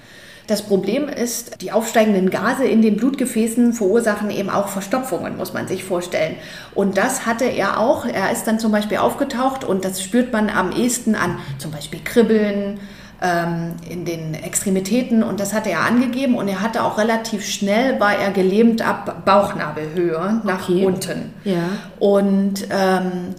[0.48, 5.68] Das Problem ist, die aufsteigenden Gase in den Blutgefäßen verursachen eben auch Verstopfungen, muss man
[5.68, 6.36] sich vorstellen.
[6.76, 8.06] Und das hatte er auch.
[8.06, 12.00] Er ist dann zum Beispiel aufgetaucht und das spürt man am ehesten an zum Beispiel
[12.04, 12.80] Kribbeln,
[13.22, 18.00] ähm, in den Extremitäten und das hatte er angegeben und er hatte auch relativ schnell,
[18.00, 20.86] war er gelähmt ab Bauchnabelhöhe nach okay.
[20.86, 21.34] unten.
[21.44, 21.64] Ja.
[22.00, 23.36] Und ähm,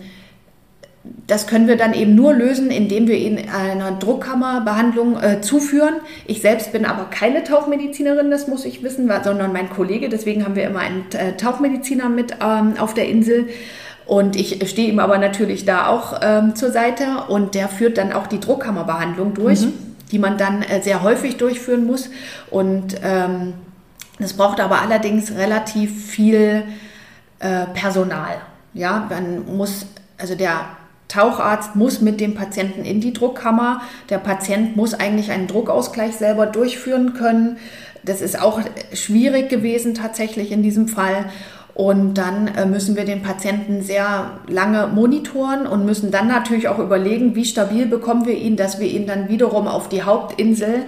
[1.27, 5.95] das können wir dann eben nur lösen, indem wir ihn einer Druckkammerbehandlung äh, zuführen.
[6.27, 10.09] Ich selbst bin aber keine Tauchmedizinerin, das muss ich wissen, sondern mein Kollege.
[10.09, 13.49] Deswegen haben wir immer einen äh, Tauchmediziner mit ähm, auf der Insel.
[14.07, 18.13] Und ich stehe ihm aber natürlich da auch ähm, zur Seite und der führt dann
[18.13, 19.73] auch die Druckkammerbehandlung durch, mhm.
[20.13, 22.09] die man dann äh, sehr häufig durchführen muss.
[22.51, 23.55] Und ähm,
[24.21, 26.63] das braucht aber allerdings relativ viel
[27.41, 28.37] äh, Personal.
[28.75, 29.87] Ja, man muss,
[30.19, 30.67] also der
[31.09, 33.83] Taucharzt muss mit dem Patienten in die Druckkammer.
[34.11, 37.59] Der Patient muss eigentlich einen Druckausgleich selber durchführen können.
[38.05, 38.61] Das ist auch
[38.93, 41.27] schwierig gewesen tatsächlich in diesem Fall.
[41.75, 46.79] Und dann äh, müssen wir den Patienten sehr lange monitoren und müssen dann natürlich auch
[46.79, 50.87] überlegen, wie stabil bekommen wir ihn, dass wir ihn dann wiederum auf die Hauptinsel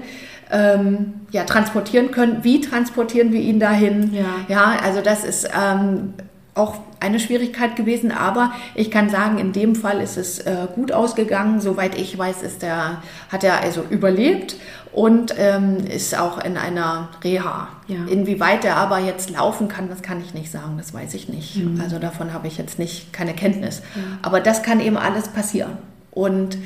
[0.51, 2.39] ähm, ja, transportieren können.
[2.43, 4.15] Wie transportieren wir ihn dahin?
[4.15, 6.15] Ja, ja also das ist ähm,
[6.59, 10.93] auch eine Schwierigkeit gewesen, aber ich kann sagen, in dem Fall ist es äh, gut
[10.93, 11.61] ausgegangen.
[11.61, 14.57] Soweit ich weiß, ist der, hat er also überlebt
[14.93, 17.69] und ähm, ist auch in einer Reha.
[17.87, 18.05] Ja.
[18.11, 21.57] Inwieweit er aber jetzt laufen kann, das kann ich nicht sagen, das weiß ich nicht.
[21.57, 21.81] Mhm.
[21.81, 23.83] Also davon habe ich jetzt nicht keine Kenntnis.
[23.95, 24.03] Ja.
[24.23, 25.79] Aber das kann eben alles passieren.
[26.11, 26.59] Und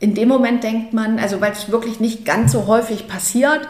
[0.00, 3.68] in dem Moment denkt man, also weil es wirklich nicht ganz so häufig passiert,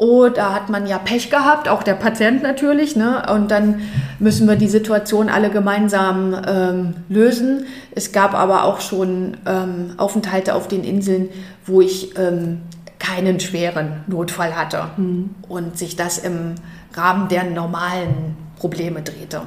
[0.00, 2.94] Oh, da hat man ja Pech gehabt, auch der Patient natürlich.
[2.94, 3.26] Ne?
[3.34, 3.80] Und dann
[4.20, 7.66] müssen wir die Situation alle gemeinsam ähm, lösen.
[7.90, 11.28] Es gab aber auch schon ähm, Aufenthalte auf den Inseln,
[11.66, 12.60] wo ich ähm,
[13.00, 15.30] keinen schweren Notfall hatte mhm.
[15.48, 16.54] und sich das im
[16.94, 19.42] Rahmen der normalen Probleme drehte.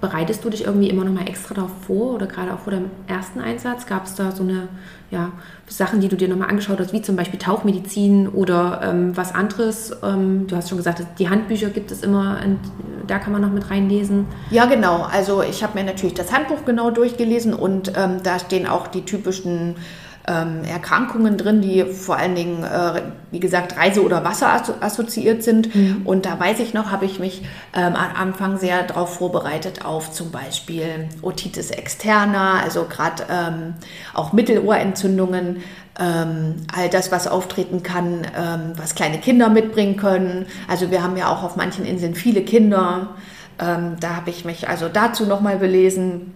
[0.00, 2.90] Bereitest du dich irgendwie immer noch mal extra darauf vor oder gerade auch vor dem
[3.06, 3.86] ersten Einsatz?
[3.86, 4.68] Gab es da so eine
[5.10, 5.32] ja,
[5.66, 9.96] Sachen, die du dir nochmal angeschaut hast, wie zum Beispiel Tauchmedizin oder ähm, was anderes?
[10.02, 12.60] Ähm, du hast schon gesagt, die Handbücher gibt es immer, und
[13.06, 14.26] da kann man noch mit reinlesen.
[14.50, 15.02] Ja, genau.
[15.10, 19.02] Also ich habe mir natürlich das Handbuch genau durchgelesen und ähm, da stehen auch die
[19.02, 19.76] typischen
[20.28, 25.74] ähm, Erkrankungen drin, die vor allen Dingen, äh, wie gesagt, Reise- oder Wasser assoziiert sind.
[25.74, 26.02] Mhm.
[26.04, 27.42] Und da weiß ich noch, habe ich mich
[27.74, 33.74] ähm, am Anfang sehr darauf vorbereitet, auf zum Beispiel Otitis externa, also gerade ähm,
[34.12, 35.62] auch Mittelohrentzündungen,
[35.98, 40.46] ähm, all das, was auftreten kann, ähm, was kleine Kinder mitbringen können.
[40.68, 43.14] Also wir haben ja auch auf manchen Inseln viele Kinder.
[43.58, 46.34] Ähm, da habe ich mich also dazu nochmal belesen.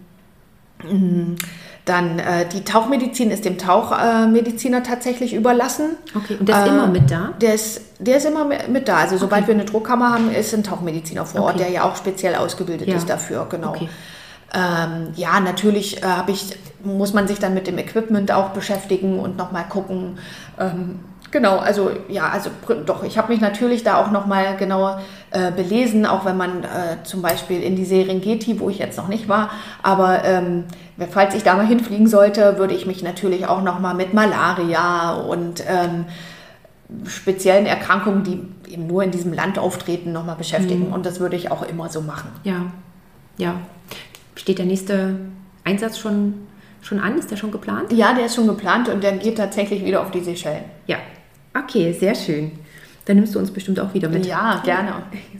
[0.82, 1.36] Mhm.
[1.84, 5.96] Dann äh, die Tauchmedizin ist dem Tauchmediziner tatsächlich überlassen.
[6.14, 7.30] Okay, und der ist äh, immer mit da?
[7.40, 8.98] Der ist, der ist immer mit da.
[8.98, 9.52] Also sobald okay.
[9.52, 12.96] wir eine Druckkammer haben, ist ein Tauchmediziner vor Ort, der ja auch speziell ausgebildet ja.
[12.96, 13.70] ist dafür, genau.
[13.70, 13.88] Okay.
[14.54, 19.36] Ähm, ja, natürlich äh, ich, muss man sich dann mit dem Equipment auch beschäftigen und
[19.36, 20.18] nochmal gucken.
[20.60, 22.50] Ähm, genau, also ja, also
[22.86, 25.00] doch, ich habe mich natürlich da auch nochmal genauer
[25.32, 29.08] äh, belesen, auch wenn man äh, zum Beispiel in die Serengeti, wo ich jetzt noch
[29.08, 29.50] nicht war,
[29.82, 30.64] aber ähm,
[31.10, 35.64] falls ich da mal hinfliegen sollte, würde ich mich natürlich auch nochmal mit Malaria und
[35.66, 36.04] ähm,
[37.06, 40.88] speziellen Erkrankungen, die eben nur in diesem Land auftreten, nochmal beschäftigen.
[40.88, 40.92] Mhm.
[40.92, 42.30] Und das würde ich auch immer so machen.
[42.44, 42.66] Ja,
[43.38, 43.54] ja.
[44.34, 45.16] Steht der nächste
[45.64, 46.34] Einsatz schon
[46.82, 47.16] schon an?
[47.16, 47.92] Ist der schon geplant?
[47.92, 50.64] Ja, der ist schon geplant und der geht tatsächlich wieder auf die Seychellen.
[50.86, 50.96] Ja.
[51.54, 52.52] Okay, sehr schön.
[53.04, 54.26] Dann nimmst du uns bestimmt auch wieder mit.
[54.26, 54.92] Ja, gerne.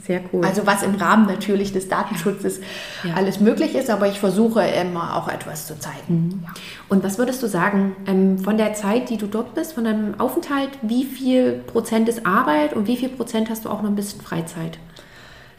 [0.05, 0.45] Sehr cool.
[0.45, 2.59] Also was im Rahmen natürlich des Datenschutzes
[3.03, 3.13] ja.
[3.13, 6.27] alles möglich ist, aber ich versuche immer auch etwas zu zeigen.
[6.27, 6.43] Mhm.
[6.43, 6.49] Ja.
[6.89, 10.19] Und was würdest du sagen, ähm, von der Zeit, die du dort bist, von deinem
[10.19, 13.95] Aufenthalt, wie viel Prozent ist Arbeit und wie viel Prozent hast du auch noch ein
[13.95, 14.77] bisschen Freizeit?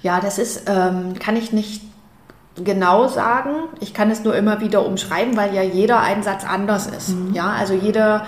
[0.03, 1.83] Ja, das ist, ähm, kann ich nicht
[2.63, 3.51] genau sagen.
[3.81, 7.11] Ich kann es nur immer wieder umschreiben, weil ja jeder Einsatz anders ist.
[7.11, 7.35] Mhm.
[7.35, 8.27] Ja, also jeder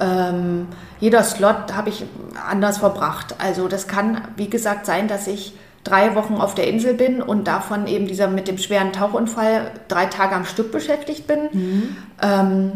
[0.00, 0.68] ähm,
[1.00, 2.04] jeder Slot habe ich
[2.48, 3.36] anders verbracht.
[3.38, 5.54] Also das kann, wie gesagt, sein, dass ich
[5.84, 10.06] drei Wochen auf der Insel bin und davon eben dieser mit dem schweren Tauchunfall drei
[10.06, 11.38] Tage am Stück beschäftigt bin.
[11.52, 11.96] Mhm.
[12.22, 12.72] Ähm,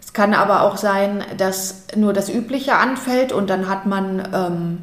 [0.00, 4.78] es kann aber auch sein, dass nur das Übliche anfällt und dann hat man ähm,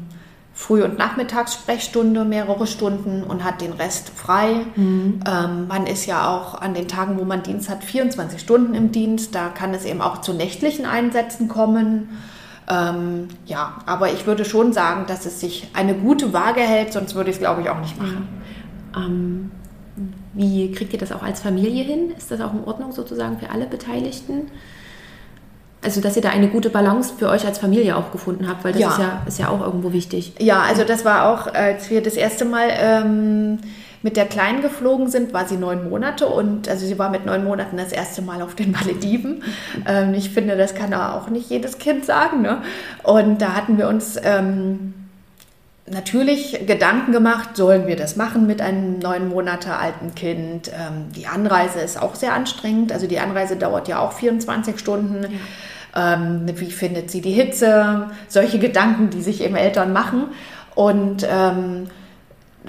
[0.60, 4.66] Früh- und Nachmittagssprechstunde mehrere Stunden und hat den Rest frei.
[4.76, 5.20] Mhm.
[5.26, 8.92] Ähm, man ist ja auch an den Tagen, wo man Dienst hat, 24 Stunden im
[8.92, 9.34] Dienst.
[9.34, 12.10] Da kann es eben auch zu nächtlichen Einsätzen kommen.
[12.68, 17.14] Ähm, ja, aber ich würde schon sagen, dass es sich eine gute Waage hält, sonst
[17.14, 18.28] würde ich es, glaube ich, auch nicht machen.
[18.94, 19.06] Ja.
[19.06, 19.50] Ähm,
[20.34, 22.10] wie kriegt ihr das auch als Familie hin?
[22.14, 24.48] Ist das auch in Ordnung sozusagen für alle Beteiligten?
[25.82, 28.72] Also, dass ihr da eine gute Balance für euch als Familie auch gefunden habt, weil
[28.72, 28.90] das ja.
[28.90, 30.34] Ist, ja, ist ja auch irgendwo wichtig.
[30.38, 33.58] Ja, also das war auch, als wir das erste Mal ähm,
[34.02, 37.44] mit der Kleinen geflogen sind, war sie neun Monate und also sie war mit neun
[37.44, 39.42] Monaten das erste Mal auf den Malediven.
[39.86, 42.42] Ähm, ich finde, das kann auch nicht jedes Kind sagen.
[42.42, 42.62] Ne?
[43.02, 44.94] Und da hatten wir uns ähm,
[45.90, 50.68] natürlich Gedanken gemacht, sollen wir das machen mit einem neun Monate alten Kind?
[50.68, 52.92] Ähm, die Anreise ist auch sehr anstrengend.
[52.92, 55.26] Also die Anreise dauert ja auch 24 Stunden.
[55.94, 56.14] Ja.
[56.14, 58.08] Ähm, wie findet sie die Hitze?
[58.28, 60.28] Solche Gedanken, die sich eben Eltern machen.
[60.74, 61.88] Und ähm,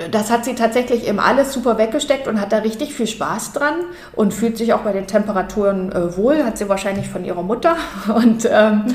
[0.10, 3.76] das hat sie tatsächlich eben alles super weggesteckt und hat da richtig viel Spaß dran
[4.14, 7.76] und fühlt sich auch bei den Temperaturen äh, wohl, hat sie wahrscheinlich von ihrer Mutter.
[8.16, 8.86] Und ähm,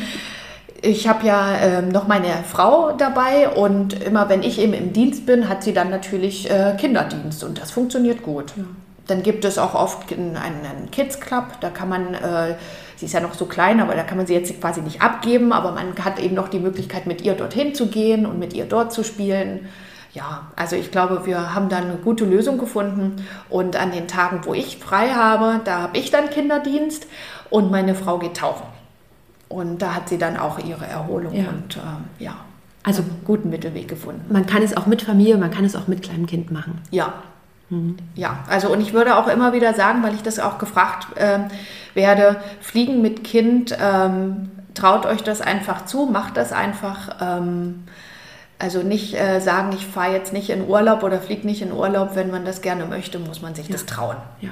[0.83, 5.27] ich habe ja ähm, noch meine Frau dabei und immer wenn ich eben im Dienst
[5.27, 8.53] bin, hat sie dann natürlich äh, Kinderdienst und das funktioniert gut.
[8.57, 8.65] Ja.
[9.07, 12.55] Dann gibt es auch oft einen, einen Kids Club, da kann man, äh,
[12.97, 15.53] sie ist ja noch so klein, aber da kann man sie jetzt quasi nicht abgeben,
[15.53, 18.65] aber man hat eben noch die Möglichkeit, mit ihr dorthin zu gehen und mit ihr
[18.65, 19.69] dort zu spielen
[20.17, 23.17] ja, also ich glaube, wir haben da eine gute Lösung gefunden.
[23.51, 27.07] Und an den Tagen, wo ich frei habe, da habe ich dann Kinderdienst
[27.51, 28.65] und meine Frau geht tauchen.
[29.49, 31.49] Und da hat sie dann auch ihre Erholung ja.
[31.49, 32.37] und äh, ja,
[32.83, 34.25] also guten Mittelweg gefunden.
[34.33, 36.81] Man kann es auch mit Familie, man kann es auch mit kleinem Kind machen.
[36.91, 37.15] Ja.
[37.69, 37.97] Mhm.
[38.15, 41.41] Ja, also und ich würde auch immer wieder sagen, weil ich das auch gefragt äh,
[41.95, 47.17] werde, Fliegen mit Kind, ähm, traut euch das einfach zu, macht das einfach.
[47.21, 47.85] Ähm,
[48.59, 52.11] also nicht äh, sagen, ich fahre jetzt nicht in Urlaub oder fliege nicht in Urlaub.
[52.15, 53.73] Wenn man das gerne möchte, muss man sich ja.
[53.73, 54.17] das trauen.
[54.41, 54.51] Ja,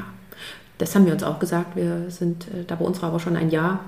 [0.78, 1.76] das haben wir uns auch gesagt.
[1.76, 3.80] Wir sind äh, da bei uns aber schon ein Jahr.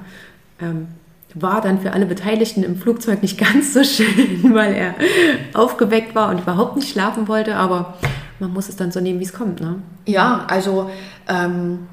[0.61, 0.89] Ähm,
[1.35, 4.95] war dann für alle Beteiligten im Flugzeug nicht ganz so schön, weil er
[5.55, 7.57] aufgeweckt war und überhaupt nicht schlafen wollte.
[7.57, 7.95] Aber
[8.39, 9.61] man muss es dann so nehmen, wie es kommt.
[9.61, 9.77] Ne?
[10.07, 10.91] Ja, also
[11.29, 11.89] ähm,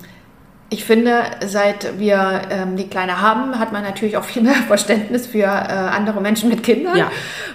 [0.70, 5.28] ich finde, seit wir ähm, die Kleine haben, hat man natürlich auch viel mehr Verständnis
[5.28, 6.98] für äh, andere Menschen mit Kindern.
[6.98, 7.12] Ja.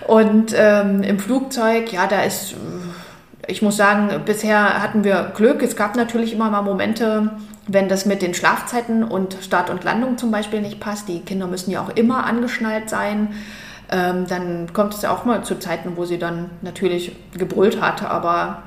[0.06, 2.54] Und ähm, im Flugzeug, ja, da ist,
[3.48, 5.62] ich muss sagen, bisher hatten wir Glück.
[5.62, 7.30] Es gab natürlich immer mal Momente,
[7.66, 11.08] wenn das mit den Schlafzeiten und Start und Landung zum Beispiel nicht passt.
[11.08, 13.34] Die Kinder müssen ja auch immer angeschnallt sein.
[13.90, 18.10] Ähm, dann kommt es ja auch mal zu Zeiten, wo sie dann natürlich gebrüllt hatte,
[18.10, 18.64] aber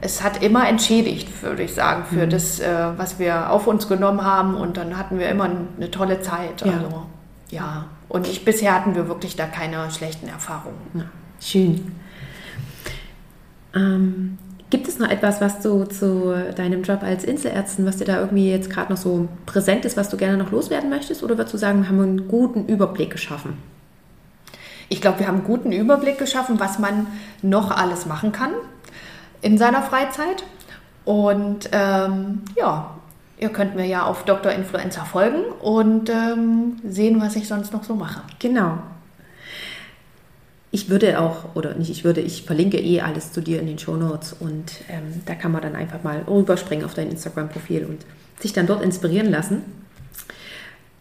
[0.00, 2.30] es hat immer entschädigt, würde ich sagen, für mhm.
[2.30, 4.54] das, äh, was wir auf uns genommen haben.
[4.54, 6.62] Und dann hatten wir immer eine tolle Zeit.
[6.64, 6.72] Ja.
[6.72, 7.02] Also,
[7.50, 7.84] ja.
[8.08, 10.78] Und ich, bisher hatten wir wirklich da keine schlechten Erfahrungen.
[10.94, 11.02] Ja.
[11.40, 11.99] Schön.
[13.74, 14.38] Ähm,
[14.70, 18.50] gibt es noch etwas, was du zu deinem Job als Inselärztin, was dir da irgendwie
[18.50, 21.22] jetzt gerade noch so präsent ist, was du gerne noch loswerden möchtest?
[21.22, 23.54] Oder würdest du sagen, wir haben einen guten Überblick geschaffen?
[24.88, 27.06] Ich glaube, wir haben einen guten Überblick geschaffen, was man
[27.42, 28.50] noch alles machen kann
[29.42, 30.44] in seiner Freizeit.
[31.04, 32.90] Und ähm, ja,
[33.38, 34.52] ihr könnt mir ja auf Dr.
[34.52, 38.22] Influencer folgen und ähm, sehen, was ich sonst noch so mache.
[38.38, 38.78] Genau.
[40.72, 43.78] Ich würde auch, oder nicht, ich würde, ich verlinke eh alles zu dir in den
[43.78, 48.06] Show Notes und ähm, da kann man dann einfach mal rüberspringen auf dein Instagram-Profil und
[48.38, 49.62] sich dann dort inspirieren lassen.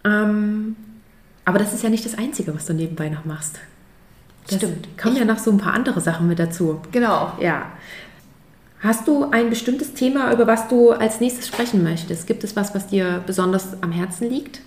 [0.04, 0.76] Ähm,
[1.46, 3.60] aber das ist ja nicht das Einzige, was du nebenbei noch machst.
[4.48, 4.88] Das Stimmt.
[4.98, 6.82] Kommen ja noch so ein paar andere Sachen mit dazu.
[6.92, 7.34] Genau.
[7.40, 7.72] Ja.
[8.82, 12.26] Hast du ein bestimmtes Thema, über was du als nächstes sprechen möchtest?
[12.28, 14.62] Gibt es was, was dir besonders am Herzen liegt?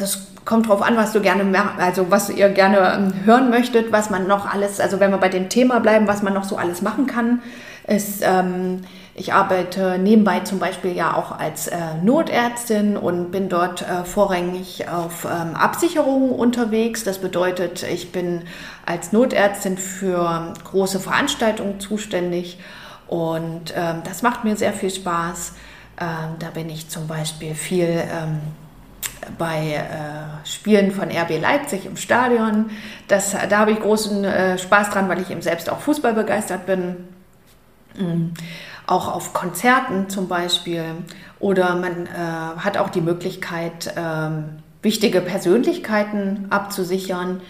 [0.00, 1.44] Das kommt drauf an, was du gerne,
[1.78, 5.28] also was ihr gerne ähm, hören möchtet, was man noch alles, also wenn wir bei
[5.28, 7.42] dem Thema bleiben, was man noch so alles machen kann.
[7.84, 8.82] Es, ähm,
[9.14, 14.88] ich arbeite nebenbei zum Beispiel ja auch als äh, Notärztin und bin dort äh, vorrangig
[14.88, 17.04] auf ähm, Absicherungen unterwegs.
[17.04, 18.42] Das bedeutet, ich bin
[18.86, 22.58] als Notärztin für große Veranstaltungen zuständig
[23.08, 25.52] und ähm, das macht mir sehr viel Spaß.
[26.00, 28.40] Ähm, da bin ich zum Beispiel viel ähm,
[29.38, 32.70] bei äh, Spielen von RB Leipzig im Stadion.
[33.08, 36.66] Das, da habe ich großen äh, Spaß dran, weil ich eben selbst auch Fußball begeistert
[36.66, 37.08] bin.
[37.98, 38.34] Mhm.
[38.86, 40.84] Auch auf Konzerten zum Beispiel.
[41.38, 42.08] Oder man äh,
[42.58, 47.40] hat auch die Möglichkeit, ähm, wichtige Persönlichkeiten abzusichern.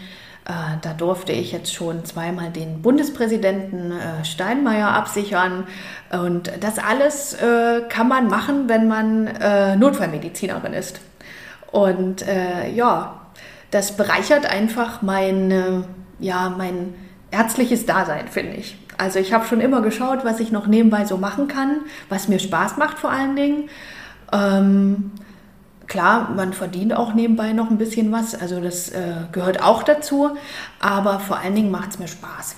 [0.47, 5.65] Äh, da durfte ich jetzt schon zweimal den Bundespräsidenten äh, Steinmeier absichern.
[6.13, 11.01] Und das alles äh, kann man machen, wenn man Notfallmedizinerin ist.
[11.73, 12.25] Und
[12.75, 13.21] ja,
[13.71, 15.85] das bereichert einfach mein,
[16.19, 16.95] ja, mein
[17.31, 18.77] ärztliches Dasein, finde ich.
[18.99, 22.39] Also ich habe schon immer geschaut, was ich noch nebenbei so machen kann, was mir
[22.39, 23.71] Spaß macht vor allen Dingen.
[24.33, 25.13] Ähm,
[25.91, 30.31] Klar, man verdient auch nebenbei noch ein bisschen was, also das äh, gehört auch dazu,
[30.79, 32.55] aber vor allen Dingen macht es mir Spaß.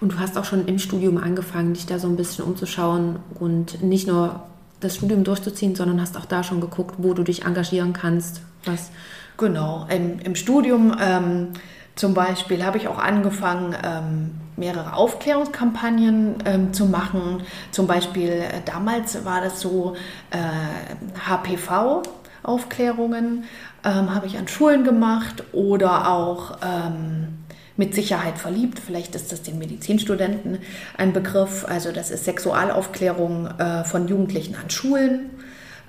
[0.00, 3.82] Und du hast auch schon im Studium angefangen, dich da so ein bisschen umzuschauen und
[3.82, 4.44] nicht nur
[4.80, 8.42] das Studium durchzuziehen, sondern hast auch da schon geguckt, wo du dich engagieren kannst.
[8.64, 8.90] Was
[9.36, 11.48] genau, im, im Studium ähm,
[11.94, 17.42] zum Beispiel habe ich auch angefangen, ähm, mehrere Aufklärungskampagnen ähm, zu machen.
[17.72, 19.96] Zum Beispiel äh, damals war das so
[20.30, 22.02] äh, HPV,
[22.44, 23.44] Aufklärungen
[23.84, 27.37] ähm, habe ich an Schulen gemacht oder auch ähm,
[27.78, 28.80] mit Sicherheit verliebt.
[28.84, 30.58] Vielleicht ist das den Medizinstudenten
[30.96, 31.64] ein Begriff.
[31.66, 35.30] Also das ist Sexualaufklärung äh, von Jugendlichen an Schulen.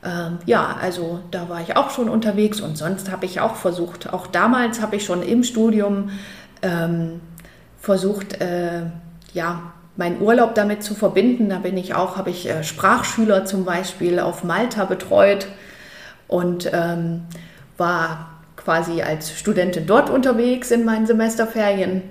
[0.06, 4.13] Ähm, ja, also da war ich auch schon unterwegs und sonst habe ich auch versucht,
[4.13, 6.12] auch damals habe ich schon im Studium
[6.62, 7.19] ähm,
[7.82, 8.84] versucht, äh,
[9.34, 11.49] ja, meinen Urlaub damit zu verbinden.
[11.49, 15.47] Da bin ich auch, habe ich äh, Sprachschüler zum Beispiel auf Malta betreut
[16.28, 17.23] und ähm,
[17.78, 22.02] war quasi als Studentin dort unterwegs in meinen Semesterferien.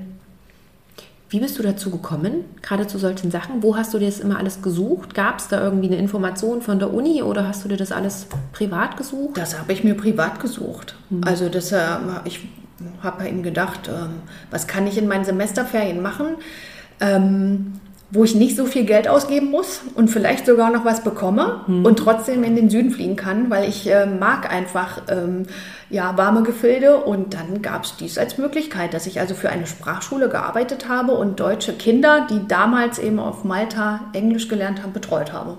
[1.31, 3.63] Wie bist du dazu gekommen, gerade zu solchen Sachen?
[3.63, 5.15] Wo hast du dir das immer alles gesucht?
[5.15, 8.27] Gab es da irgendwie eine Information von der Uni oder hast du dir das alles
[8.53, 9.37] privat gesucht?
[9.37, 10.95] Das habe ich mir privat gesucht.
[11.11, 11.25] Mhm.
[11.25, 11.79] Also das, äh,
[12.25, 12.49] ich
[13.03, 16.37] habe eben gedacht, ähm, was kann ich in meinen Semesterferien machen?
[16.99, 17.75] Ähm,
[18.11, 21.85] wo ich nicht so viel Geld ausgeben muss und vielleicht sogar noch was bekomme mhm.
[21.85, 25.45] und trotzdem in den Süden fliegen kann, weil ich äh, mag einfach ähm,
[25.91, 29.67] ja, warme Gefilde und dann gab es dies als Möglichkeit, dass ich also für eine
[29.67, 35.33] Sprachschule gearbeitet habe und deutsche Kinder, die damals eben auf Malta Englisch gelernt haben, betreut
[35.33, 35.59] habe.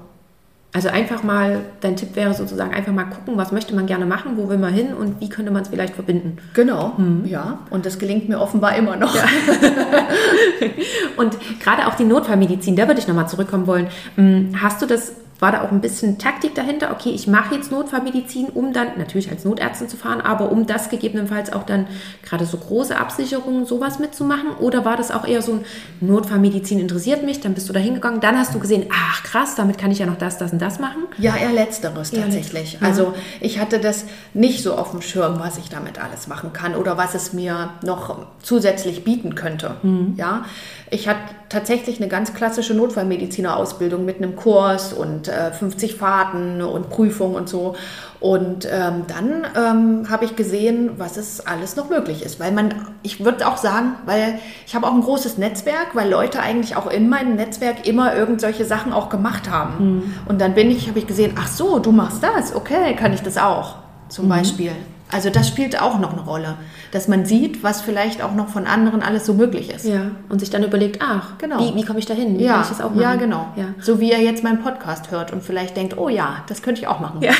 [0.71, 4.33] Also einfach mal, dein Tipp wäre sozusagen einfach mal gucken, was möchte man gerne machen,
[4.35, 6.37] wo will man hin und wie könnte man es vielleicht verbinden.
[6.53, 7.25] Genau, mhm.
[7.25, 7.59] ja.
[7.71, 9.15] Und das gelingt mir offenbar immer noch.
[9.15, 9.23] Ja.
[11.17, 13.87] und gerade auch die Notfallmedizin, da würde ich nochmal zurückkommen wollen.
[14.15, 16.91] Hm, hast du das war da auch ein bisschen Taktik dahinter.
[16.91, 20.89] Okay, ich mache jetzt Notfallmedizin, um dann natürlich als Notärztin zu fahren, aber um das
[20.89, 21.87] gegebenenfalls auch dann
[22.23, 24.49] gerade so große Absicherungen, sowas mitzumachen?
[24.59, 25.65] Oder war das auch eher so ein
[26.01, 29.77] Notfallmedizin interessiert mich, dann bist du da hingegangen, dann hast du gesehen, ach krass, damit
[29.77, 31.03] kann ich ja noch das, das und das machen?
[31.17, 32.73] Ja, eher letzteres tatsächlich.
[32.73, 32.87] Ja.
[32.87, 36.75] Also ich hatte das nicht so auf dem Schirm, was ich damit alles machen kann
[36.75, 39.77] oder was es mir noch zusätzlich bieten könnte.
[39.83, 40.15] Mhm.
[40.17, 40.45] Ja,
[40.91, 46.89] ich hatte tatsächlich eine ganz klassische Notfallmedizinerausbildung mit einem Kurs und äh, 50 Fahrten und
[46.89, 47.75] Prüfungen und so.
[48.19, 52.39] Und ähm, dann ähm, habe ich gesehen, was es alles noch möglich ist.
[52.39, 56.41] Weil man, ich würde auch sagen, weil ich habe auch ein großes Netzwerk, weil Leute
[56.41, 59.85] eigentlich auch in meinem Netzwerk immer irgendwelche Sachen auch gemacht haben.
[59.85, 60.13] Mhm.
[60.27, 63.21] Und dann bin ich, habe ich gesehen, ach so, du machst das, okay, kann ich
[63.21, 63.75] das auch,
[64.09, 64.29] zum mhm.
[64.29, 64.71] Beispiel.
[65.11, 66.57] Also das spielt auch noch eine Rolle,
[66.91, 69.85] dass man sieht, was vielleicht auch noch von anderen alles so möglich ist.
[69.85, 71.59] Ja, und sich dann überlegt, ach, genau.
[71.59, 72.37] wie, wie komme ich da hin?
[72.39, 73.01] Wie ja, kann ich das auch machen?
[73.01, 73.47] Ja, genau.
[73.55, 73.65] Ja.
[73.79, 76.87] So wie er jetzt meinen Podcast hört und vielleicht denkt, oh ja, das könnte ich
[76.87, 77.21] auch machen.
[77.21, 77.33] Ja.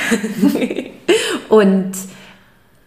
[1.49, 1.91] und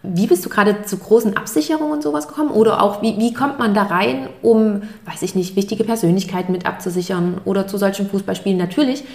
[0.03, 2.51] wie bist du gerade zu großen Absicherungen und sowas gekommen?
[2.51, 6.65] Oder auch, wie, wie kommt man da rein, um, weiß ich nicht, wichtige Persönlichkeiten mit
[6.65, 8.57] abzusichern oder zu solchen Fußballspielen?
[8.57, 9.05] Natürlich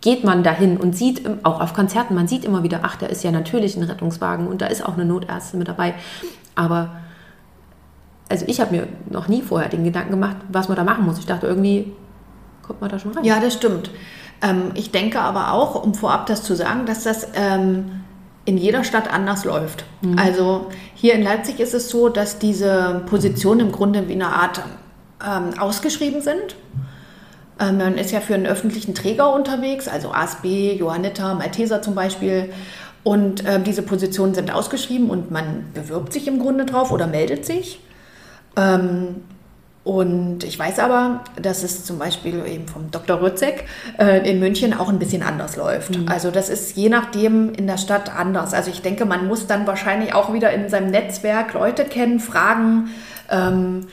[0.00, 3.24] geht man dahin und sieht, auch auf Konzerten, man sieht immer wieder, ach, da ist
[3.24, 5.94] ja natürlich ein Rettungswagen und da ist auch eine Notärztin mit dabei.
[6.58, 6.90] Aber
[8.28, 11.18] also ich habe mir noch nie vorher den Gedanken gemacht, was man da machen muss.
[11.18, 11.92] Ich dachte, irgendwie
[12.62, 13.24] kommt man da schon rein.
[13.24, 13.90] Ja, das stimmt.
[14.42, 18.02] Ähm, ich denke aber auch, um vorab das zu sagen, dass das ähm,
[18.44, 19.84] in jeder Stadt anders läuft.
[20.02, 20.18] Mhm.
[20.18, 24.62] Also hier in Leipzig ist es so, dass diese Positionen im Grunde wie eine Art
[25.24, 26.56] ähm, ausgeschrieben sind.
[27.60, 32.50] Ähm, man ist ja für einen öffentlichen Träger unterwegs, also ASB, Johanniter, Malteser zum Beispiel.
[33.08, 37.46] Und äh, diese Positionen sind ausgeschrieben und man bewirbt sich im Grunde drauf oder meldet
[37.46, 37.80] sich.
[38.54, 39.22] Ähm,
[39.82, 43.22] Und ich weiß aber, dass es zum Beispiel eben vom Dr.
[43.22, 43.64] Rützek
[43.98, 45.96] äh, in München auch ein bisschen anders läuft.
[45.96, 46.06] Mhm.
[46.10, 48.52] Also das ist je nachdem in der Stadt anders.
[48.52, 52.90] Also ich denke, man muss dann wahrscheinlich auch wieder in seinem Netzwerk Leute kennen, fragen.
[53.30, 53.86] Ähm,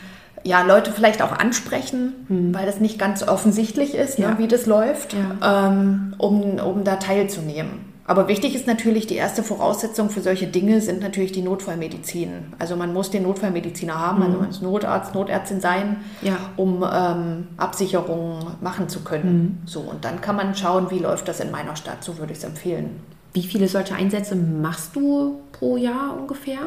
[0.43, 2.53] ja, Leute vielleicht auch ansprechen, mhm.
[2.53, 4.31] weil das nicht ganz offensichtlich ist, ne, ja.
[4.31, 5.69] ne, wie das läuft, ja.
[5.69, 7.84] ähm, um, um da teilzunehmen.
[8.07, 12.53] Aber wichtig ist natürlich, die erste Voraussetzung für solche Dinge sind natürlich die Notfallmedizin.
[12.59, 14.45] Also man muss den Notfallmediziner haben, also mhm.
[14.45, 16.37] also man muss Notarzt, Notärztin sein, ja.
[16.55, 19.61] um ähm, Absicherungen machen zu können.
[19.63, 19.67] Mhm.
[19.67, 22.37] So, und dann kann man schauen, wie läuft das in meiner Stadt, so würde ich
[22.37, 22.99] es empfehlen.
[23.33, 26.59] Wie viele solche Einsätze machst du pro Jahr ungefähr?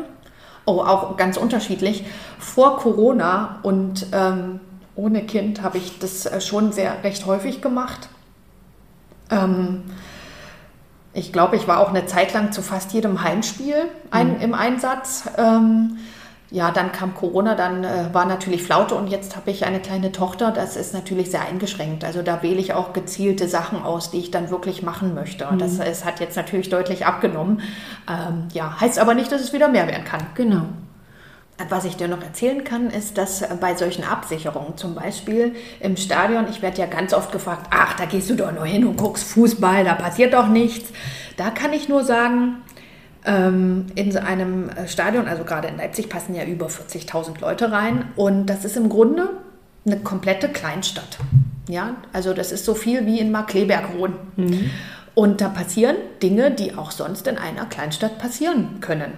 [0.66, 2.04] Oh, auch ganz unterschiedlich.
[2.38, 4.58] Vor Corona und ähm,
[4.96, 8.08] ohne Kind habe ich das äh, schon sehr recht häufig gemacht.
[9.30, 9.84] Ähm,
[11.12, 13.76] ich glaube, ich war auch eine Zeit lang zu fast jedem Heimspiel
[14.10, 14.40] ein, mhm.
[14.40, 15.24] im Einsatz.
[15.36, 15.98] Ähm,
[16.50, 20.12] ja, dann kam Corona, dann äh, war natürlich Flaute und jetzt habe ich eine kleine
[20.12, 20.50] Tochter.
[20.50, 22.04] Das ist natürlich sehr eingeschränkt.
[22.04, 25.46] Also da wähle ich auch gezielte Sachen aus, die ich dann wirklich machen möchte.
[25.50, 25.58] Mhm.
[25.58, 27.60] Das es hat jetzt natürlich deutlich abgenommen.
[28.08, 30.22] Ähm, ja, heißt aber nicht, dass es wieder mehr werden kann.
[30.34, 30.62] Genau.
[31.68, 36.46] Was ich dir noch erzählen kann, ist, dass bei solchen Absicherungen, zum Beispiel im Stadion,
[36.48, 39.24] ich werde ja ganz oft gefragt, ach, da gehst du doch nur hin und guckst
[39.24, 40.92] Fußball, da passiert doch nichts.
[41.36, 42.62] Da kann ich nur sagen,
[43.24, 48.04] ähm, in so einem Stadion, also gerade in Leipzig passen ja über 40.000 Leute rein
[48.14, 49.28] und das ist im Grunde
[49.84, 51.18] eine komplette Kleinstadt.
[51.68, 54.14] Ja, also das ist so viel wie in Markleberg wohnen.
[54.36, 54.70] Mhm.
[55.14, 59.12] Und da passieren Dinge, die auch sonst in einer Kleinstadt passieren können.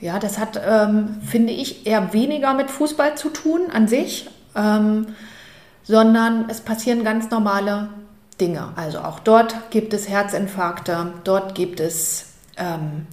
[0.00, 5.06] Ja, das hat, ähm, finde ich, eher weniger mit Fußball zu tun an sich, ähm,
[5.84, 7.88] sondern es passieren ganz normale
[8.40, 8.68] Dinge.
[8.76, 13.06] Also auch dort gibt es Herzinfarkte, dort gibt es ähm,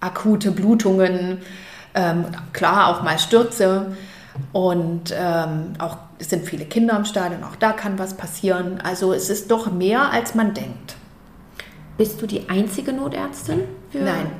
[0.00, 1.38] akute Blutungen,
[1.94, 3.96] ähm, klar auch mal Stürze
[4.52, 8.80] und ähm, auch es sind viele Kinder im Stadion, auch da kann was passieren.
[8.82, 10.96] Also es ist doch mehr, als man denkt.
[11.96, 13.62] Bist du die einzige Notärztin?
[13.92, 14.30] Nein,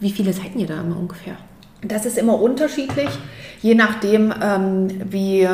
[0.00, 1.36] wie viele seid ihr da immer ungefähr?
[1.82, 3.08] Das ist immer unterschiedlich,
[3.62, 5.48] je nachdem, ähm, wie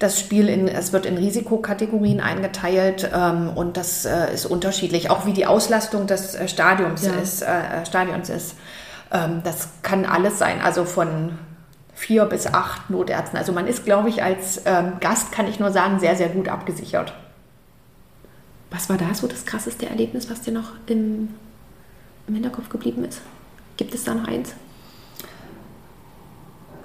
[0.00, 5.24] das Spiel in, es wird in Risikokategorien eingeteilt ähm, und das äh, ist unterschiedlich, auch
[5.24, 7.12] wie die Auslastung des äh, Stadions ja.
[7.14, 7.42] ist.
[7.42, 8.56] Äh, Stadions ist.
[9.12, 11.38] Ähm, das kann alles sein, also von
[11.94, 13.38] vier bis acht Notärzten.
[13.38, 16.48] Also man ist, glaube ich, als ähm, Gast, kann ich nur sagen, sehr, sehr gut
[16.48, 17.12] abgesichert.
[18.70, 21.28] Was war da so das krasseste Erlebnis, was dir noch im,
[22.26, 23.20] im Hinterkopf geblieben ist?
[23.78, 24.54] Gibt es da noch eins?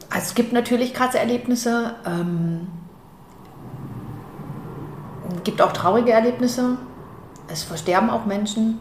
[0.09, 1.95] Also es gibt natürlich krasse Erlebnisse.
[2.05, 2.67] Ähm,
[5.43, 6.77] gibt auch traurige Erlebnisse.
[7.47, 8.77] Es versterben auch Menschen.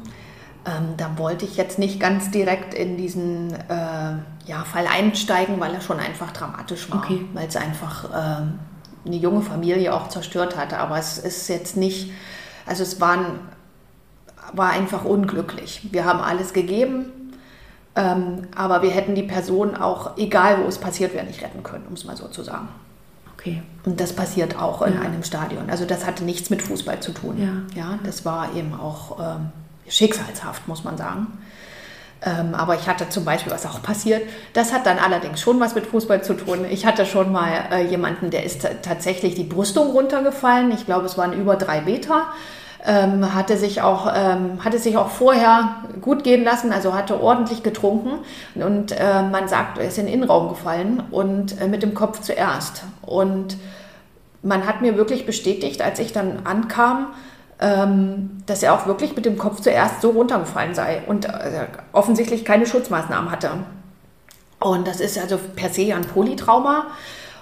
[0.66, 5.72] Ähm, da wollte ich jetzt nicht ganz direkt in diesen äh, ja, Fall einsteigen, weil
[5.72, 6.98] er schon einfach dramatisch war.
[6.98, 7.24] Okay.
[7.32, 10.76] Weil es einfach äh, eine junge Familie auch zerstört hatte.
[10.76, 12.12] Aber es ist jetzt nicht,
[12.66, 13.40] also es waren,
[14.52, 15.88] war einfach unglücklich.
[15.92, 17.06] Wir haben alles gegeben
[17.94, 21.84] ähm, aber wir hätten die Person auch, egal wo es passiert wäre, nicht retten können,
[21.88, 22.68] um es mal so zu sagen.
[23.34, 23.62] Okay.
[23.84, 25.68] Und das passiert auch in einem Stadion.
[25.68, 27.66] Also das hatte nichts mit Fußball zu tun.
[27.74, 27.80] Ja.
[27.80, 29.50] ja das war eben auch ähm,
[29.88, 31.26] schicksalshaft, muss man sagen.
[32.24, 34.22] Ähm, aber ich hatte zum Beispiel, was auch passiert,
[34.52, 36.64] das hat dann allerdings schon was mit Fußball zu tun.
[36.70, 40.70] Ich hatte schon mal äh, jemanden, der ist tatsächlich die Brüstung runtergefallen.
[40.70, 42.28] Ich glaube, es waren über drei Meter
[42.84, 47.62] ähm, hatte, sich auch, ähm, hatte sich auch vorher gut gehen lassen, also hatte ordentlich
[47.62, 48.10] getrunken
[48.54, 52.20] und äh, man sagt, er ist in den Innenraum gefallen und äh, mit dem Kopf
[52.20, 52.82] zuerst.
[53.02, 53.56] Und
[54.42, 57.06] man hat mir wirklich bestätigt, als ich dann ankam,
[57.60, 62.44] ähm, dass er auch wirklich mit dem Kopf zuerst so runtergefallen sei und äh, offensichtlich
[62.44, 63.50] keine Schutzmaßnahmen hatte.
[64.58, 66.86] Und das ist also per se ein Polytrauma.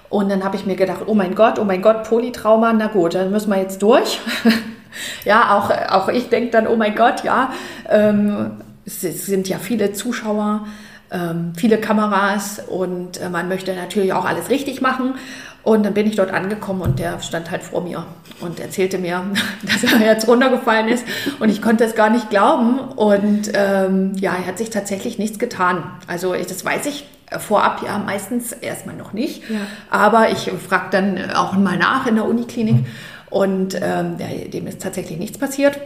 [0.09, 3.15] Und dann habe ich mir gedacht, oh mein Gott, oh mein Gott, Polytrauma, na gut,
[3.15, 4.19] dann müssen wir jetzt durch.
[5.25, 7.51] ja, auch, auch ich denke dann, oh mein Gott, ja,
[7.89, 8.51] ähm,
[8.85, 10.65] es sind ja viele Zuschauer,
[11.11, 15.15] ähm, viele Kameras und äh, man möchte natürlich auch alles richtig machen.
[15.63, 18.05] Und dann bin ich dort angekommen und der stand halt vor mir
[18.39, 19.23] und erzählte mir,
[19.61, 21.05] dass er jetzt runtergefallen ist.
[21.39, 22.79] Und ich konnte es gar nicht glauben.
[22.79, 25.83] Und ähm, ja, er hat sich tatsächlich nichts getan.
[26.07, 27.05] Also ich, das weiß ich
[27.39, 29.49] vorab ja meistens erstmal noch nicht.
[29.49, 29.59] Ja.
[29.89, 32.85] Aber ich frage dann auch mal nach in der Uniklinik.
[33.31, 34.17] Und ähm,
[34.51, 35.79] dem ist tatsächlich nichts passiert.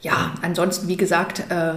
[0.00, 1.74] Ja, ansonsten, wie gesagt, äh,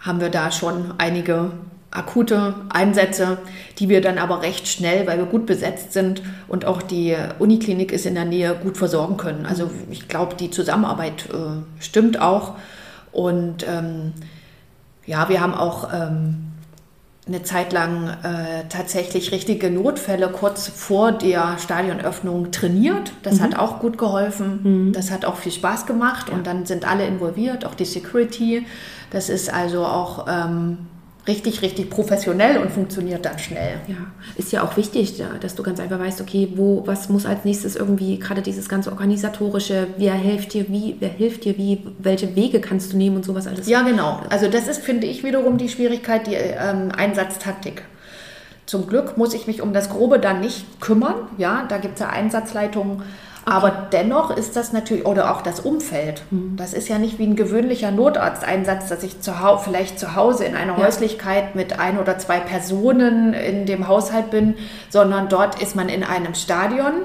[0.00, 1.50] haben wir da schon einige
[1.90, 3.38] akute Einsätze,
[3.78, 7.90] die wir dann aber recht schnell, weil wir gut besetzt sind und auch die Uniklinik
[7.90, 9.46] ist in der Nähe, gut versorgen können.
[9.46, 12.54] Also ich glaube, die Zusammenarbeit äh, stimmt auch.
[13.12, 14.12] Und ähm,
[15.06, 16.45] ja, wir haben auch ähm,
[17.28, 23.12] eine Zeit lang äh, tatsächlich richtige Notfälle kurz vor der Stadionöffnung trainiert.
[23.22, 23.42] Das mhm.
[23.42, 24.60] hat auch gut geholfen.
[24.62, 24.92] Mhm.
[24.92, 26.34] Das hat auch viel Spaß gemacht ja.
[26.34, 28.64] und dann sind alle involviert, auch die Security.
[29.10, 30.78] Das ist also auch ähm,
[31.26, 33.80] richtig, richtig professionell und funktioniert dann schnell.
[33.88, 33.96] Ja,
[34.36, 37.76] ist ja auch wichtig, dass du ganz einfach weißt, okay, wo, was muss als nächstes
[37.76, 42.60] irgendwie, gerade dieses ganze organisatorische, wer hilft dir wie, wer hilft dir wie, welche Wege
[42.60, 43.68] kannst du nehmen und sowas alles.
[43.68, 44.20] Ja, genau.
[44.30, 47.82] Also das ist, finde ich, wiederum die Schwierigkeit, die ähm, Einsatztaktik.
[48.66, 51.14] Zum Glück muss ich mich um das Grobe dann nicht kümmern.
[51.38, 53.02] Ja, da gibt es ja Einsatzleitungen
[53.48, 56.56] aber dennoch ist das natürlich, oder auch das Umfeld, mhm.
[56.56, 59.32] das ist ja nicht wie ein gewöhnlicher Notarzteinsatz, dass ich zu
[59.62, 60.84] vielleicht zu Hause in einer ja.
[60.84, 64.54] Häuslichkeit mit ein oder zwei Personen in dem Haushalt bin,
[64.90, 67.02] sondern dort ist man in einem Stadion,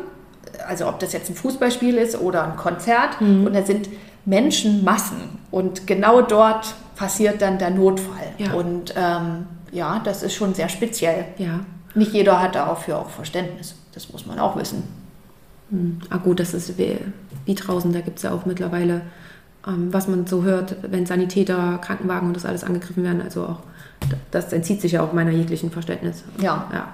[0.67, 3.45] also ob das jetzt ein Fußballspiel ist oder ein Konzert, mhm.
[3.45, 3.87] und da sind
[4.25, 8.33] Menschenmassen und genau dort passiert dann der Notfall.
[8.39, 8.53] Ja.
[8.53, 11.25] Und ähm, ja, das ist schon sehr speziell.
[11.37, 11.59] Ja.
[11.93, 13.75] Nicht jeder hat dafür auch Verständnis.
[13.93, 15.00] Das muss man auch wissen.
[15.71, 15.99] Hm.
[16.09, 16.97] Ah gut, das ist wie,
[17.45, 19.01] wie draußen, da gibt es ja auch mittlerweile,
[19.67, 23.21] ähm, was man so hört, wenn Sanitäter, Krankenwagen und das alles angegriffen werden.
[23.21, 23.59] Also auch,
[24.29, 26.23] das entzieht sich ja auch meiner jeglichen Verständnis.
[26.39, 26.69] Ja.
[26.71, 26.93] ja.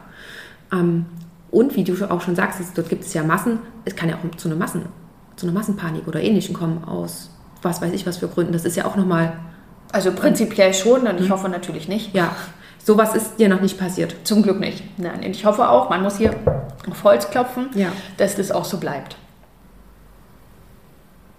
[0.71, 1.05] Ähm,
[1.51, 4.15] und wie du auch schon sagst, es, dort gibt es ja Massen, es kann ja
[4.15, 4.83] auch zu einer, Massen,
[5.35, 8.53] zu einer Massenpanik oder Ähnlichem kommen aus was weiß ich was für Gründen.
[8.53, 9.33] Das ist ja auch nochmal.
[9.91, 11.29] Also prinzipiell schon und ich hm.
[11.31, 12.13] hoffe natürlich nicht.
[12.13, 12.35] Ja,
[12.87, 14.15] sowas ist dir noch nicht passiert.
[14.23, 14.81] Zum Glück nicht.
[14.97, 16.33] Nein, und ich hoffe auch, man muss hier
[16.89, 17.89] auf Holz klopfen, ja.
[18.15, 19.17] dass das auch so bleibt.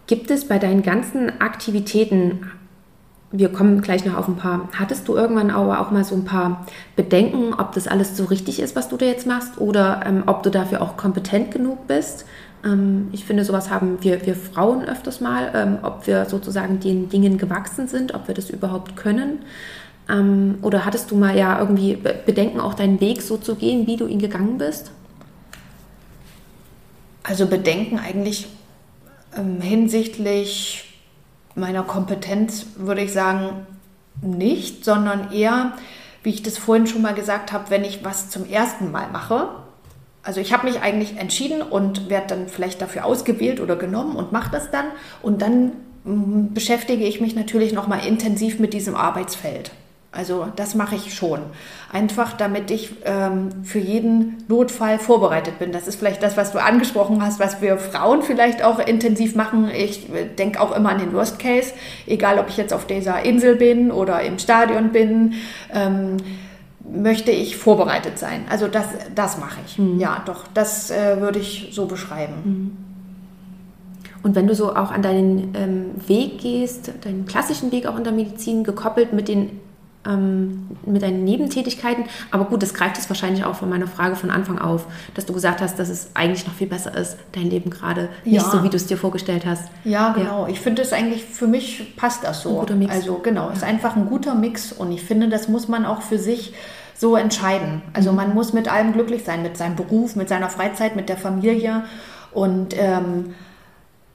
[0.07, 2.51] Gibt es bei deinen ganzen Aktivitäten,
[3.31, 6.27] wir kommen gleich noch auf ein paar, hattest du irgendwann aber auch mal so ein
[6.27, 10.25] paar Bedenken, ob das alles so richtig ist, was du da jetzt machst oder ähm,
[10.27, 12.27] ob du dafür auch kompetent genug bist?
[12.63, 17.09] Ähm, ich finde, sowas haben wir, wir Frauen öfters mal, ähm, ob wir sozusagen den
[17.09, 19.41] Dingen gewachsen sind, ob wir das überhaupt können.
[20.09, 23.97] Ähm, oder hattest du mal ja irgendwie Bedenken, auch deinen Weg so zu gehen, wie
[23.97, 24.91] du ihn gegangen bist?
[27.23, 28.47] Also Bedenken eigentlich
[29.37, 30.85] ähm, hinsichtlich
[31.55, 33.67] meiner Kompetenz würde ich sagen
[34.23, 35.73] nicht, sondern eher,
[36.23, 39.49] wie ich das vorhin schon mal gesagt habe, wenn ich was zum ersten Mal mache.
[40.23, 44.33] Also ich habe mich eigentlich entschieden und werde dann vielleicht dafür ausgewählt oder genommen und
[44.33, 44.87] mache das dann.
[45.23, 45.73] Und dann
[46.05, 49.71] mm, beschäftige ich mich natürlich nochmal intensiv mit diesem Arbeitsfeld.
[50.19, 51.39] Also das mache ich schon.
[51.93, 55.71] Einfach damit ich ähm, für jeden Notfall vorbereitet bin.
[55.71, 59.71] Das ist vielleicht das, was du angesprochen hast, was wir Frauen vielleicht auch intensiv machen.
[59.71, 61.73] Ich äh, denke auch immer an den Worst Case,
[62.09, 65.35] egal ob ich jetzt auf dieser Insel bin oder im Stadion bin.
[65.73, 66.17] Ähm,
[66.81, 68.47] möchte ich vorbereitet sein.
[68.51, 69.79] Also das, das mache ich.
[69.79, 70.01] Mhm.
[70.01, 72.35] Ja, doch, das äh, würde ich so beschreiben.
[72.45, 72.77] Mhm.
[74.25, 78.03] Und wenn du so auch an deinen ähm, Weg gehst, deinen klassischen Weg auch in
[78.03, 79.61] der Medizin, gekoppelt mit den
[80.07, 82.05] ähm, mit deinen Nebentätigkeiten.
[82.31, 85.33] Aber gut, das greift es wahrscheinlich auch von meiner Frage von Anfang auf, dass du
[85.33, 88.51] gesagt hast, dass es eigentlich noch viel besser ist, dein Leben gerade nicht ja.
[88.51, 89.65] so, wie du es dir vorgestellt hast.
[89.85, 90.47] Ja, genau.
[90.47, 90.49] Ja.
[90.49, 92.51] Ich finde es eigentlich, für mich passt das so.
[92.51, 92.95] Ein guter Mix.
[92.95, 93.53] Also genau, ja.
[93.53, 96.55] ist einfach ein guter Mix und ich finde, das muss man auch für sich
[96.95, 97.83] so entscheiden.
[97.93, 98.17] Also mhm.
[98.17, 101.85] man muss mit allem glücklich sein, mit seinem Beruf, mit seiner Freizeit, mit der Familie
[102.33, 103.35] und ähm,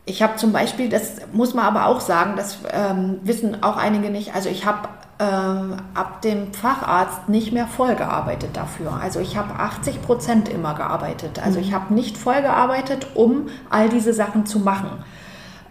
[0.06, 4.10] ich habe zum Beispiel, das muss man aber auch sagen, das ähm, wissen auch einige
[4.10, 4.90] nicht, also ich habe
[5.24, 9.00] ähm, ab dem Facharzt nicht mehr voll gearbeitet dafür.
[9.02, 11.40] Also ich habe 80 Prozent immer gearbeitet.
[11.44, 11.76] Also ich mhm.
[11.76, 14.90] habe nicht voll gearbeitet, um all diese Sachen zu machen.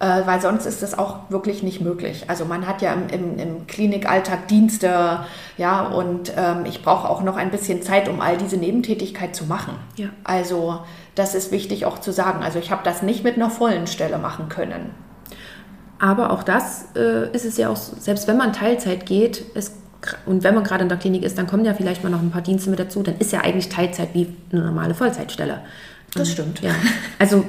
[0.00, 2.24] Äh, weil sonst ist das auch wirklich nicht möglich.
[2.28, 5.20] Also man hat ja im, im, im Klinikalltag Dienste,
[5.59, 9.44] ja, und ähm, ich brauche auch noch ein bisschen Zeit, um all diese Nebentätigkeit zu
[9.44, 9.74] machen.
[9.96, 10.09] Ja.
[10.24, 10.80] Also
[11.14, 12.42] das ist wichtig auch zu sagen.
[12.42, 14.94] Also ich habe das nicht mit einer vollen Stelle machen können.
[16.03, 19.72] Aber auch das äh, ist es ja auch, selbst wenn man Teilzeit geht, es,
[20.26, 22.32] und wenn man gerade in der Klinik ist, dann kommen ja vielleicht mal noch ein
[22.32, 25.61] paar Dienste mit dazu, dann ist ja eigentlich Teilzeit wie eine normale Vollzeitstelle.
[26.16, 26.61] Das stimmt.
[26.61, 26.72] Ja.
[27.20, 27.44] Also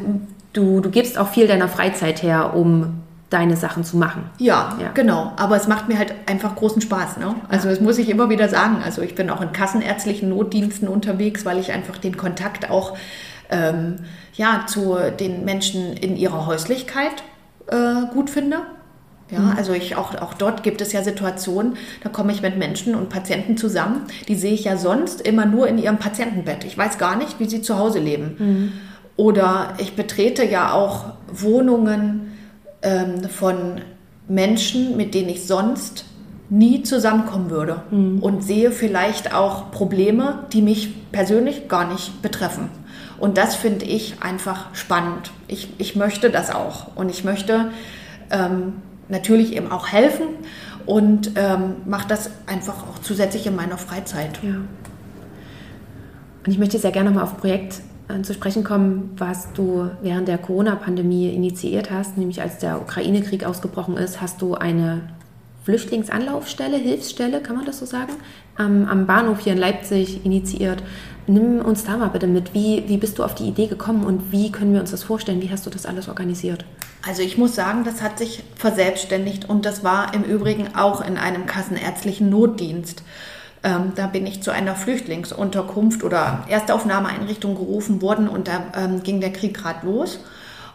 [0.53, 3.01] du, du gibst auch viel deiner Freizeit her, um
[3.31, 4.29] deine Sachen zu machen.
[4.37, 5.33] Ja, ja, genau.
[5.35, 7.17] Aber es macht mir halt einfach großen Spaß.
[7.17, 7.33] Ne?
[7.49, 7.73] Also ja.
[7.73, 8.83] das muss ich immer wieder sagen.
[8.85, 12.95] Also ich bin auch in kassenärztlichen Notdiensten unterwegs, weil ich einfach den Kontakt auch
[13.49, 13.95] ähm,
[14.35, 17.23] ja, zu den Menschen in ihrer Häuslichkeit
[17.67, 18.57] äh, gut finde.
[19.31, 19.53] Ja, mhm.
[19.57, 23.09] also ich auch, auch dort gibt es ja Situationen, da komme ich mit Menschen und
[23.09, 26.65] Patienten zusammen, die sehe ich ja sonst immer nur in ihrem Patientenbett.
[26.65, 28.35] Ich weiß gar nicht, wie sie zu Hause leben.
[28.37, 28.71] Mhm.
[29.15, 32.33] Oder ich betrete ja auch Wohnungen
[32.81, 33.81] ähm, von
[34.27, 36.05] Menschen, mit denen ich sonst
[36.49, 38.19] nie zusammenkommen würde mhm.
[38.19, 42.69] und sehe vielleicht auch Probleme, die mich persönlich gar nicht betreffen.
[43.23, 45.31] Und das finde ich einfach spannend.
[45.47, 46.93] Ich, ich möchte das auch.
[46.97, 47.71] Und ich möchte
[48.31, 48.73] ähm,
[49.07, 50.25] natürlich eben auch helfen
[50.85, 54.43] und ähm, mache das einfach auch zusätzlich in meiner Freizeit.
[54.43, 54.55] Ja.
[54.55, 57.75] Und ich möchte sehr gerne mal auf ein Projekt
[58.09, 63.45] äh, zu sprechen kommen, was du während der Corona-Pandemie initiiert hast, nämlich als der Ukraine-Krieg
[63.45, 64.99] ausgebrochen ist, hast du eine
[65.63, 68.11] Flüchtlingsanlaufstelle, Hilfsstelle, kann man das so sagen,
[68.57, 70.83] am, am Bahnhof hier in Leipzig initiiert.
[71.25, 72.53] Nimm uns da mal bitte mit.
[72.53, 75.41] Wie, wie bist du auf die Idee gekommen und wie können wir uns das vorstellen?
[75.41, 76.65] Wie hast du das alles organisiert?
[77.05, 81.17] Also ich muss sagen, das hat sich verselbstständigt und das war im Übrigen auch in
[81.17, 83.03] einem kassenärztlichen Notdienst.
[83.63, 89.21] Ähm, da bin ich zu einer Flüchtlingsunterkunft oder Erstaufnahmeeinrichtung gerufen worden und da ähm, ging
[89.21, 90.19] der Krieg gerade los.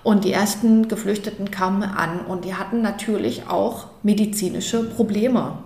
[0.03, 5.59] Und die ersten Geflüchteten kamen an und die hatten natürlich auch medizinische Probleme.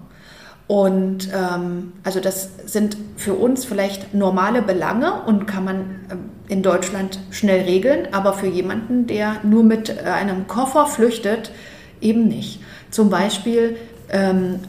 [0.73, 6.63] Und ähm, also das sind für uns vielleicht normale Belange und kann man äh, in
[6.63, 11.53] Deutschland schnell regeln, aber für jemanden, der nur mit äh, einem Koffer flüchtet,
[12.01, 12.61] eben nicht.
[12.91, 13.77] Zum Beispiel
[14.09, 14.61] ähm,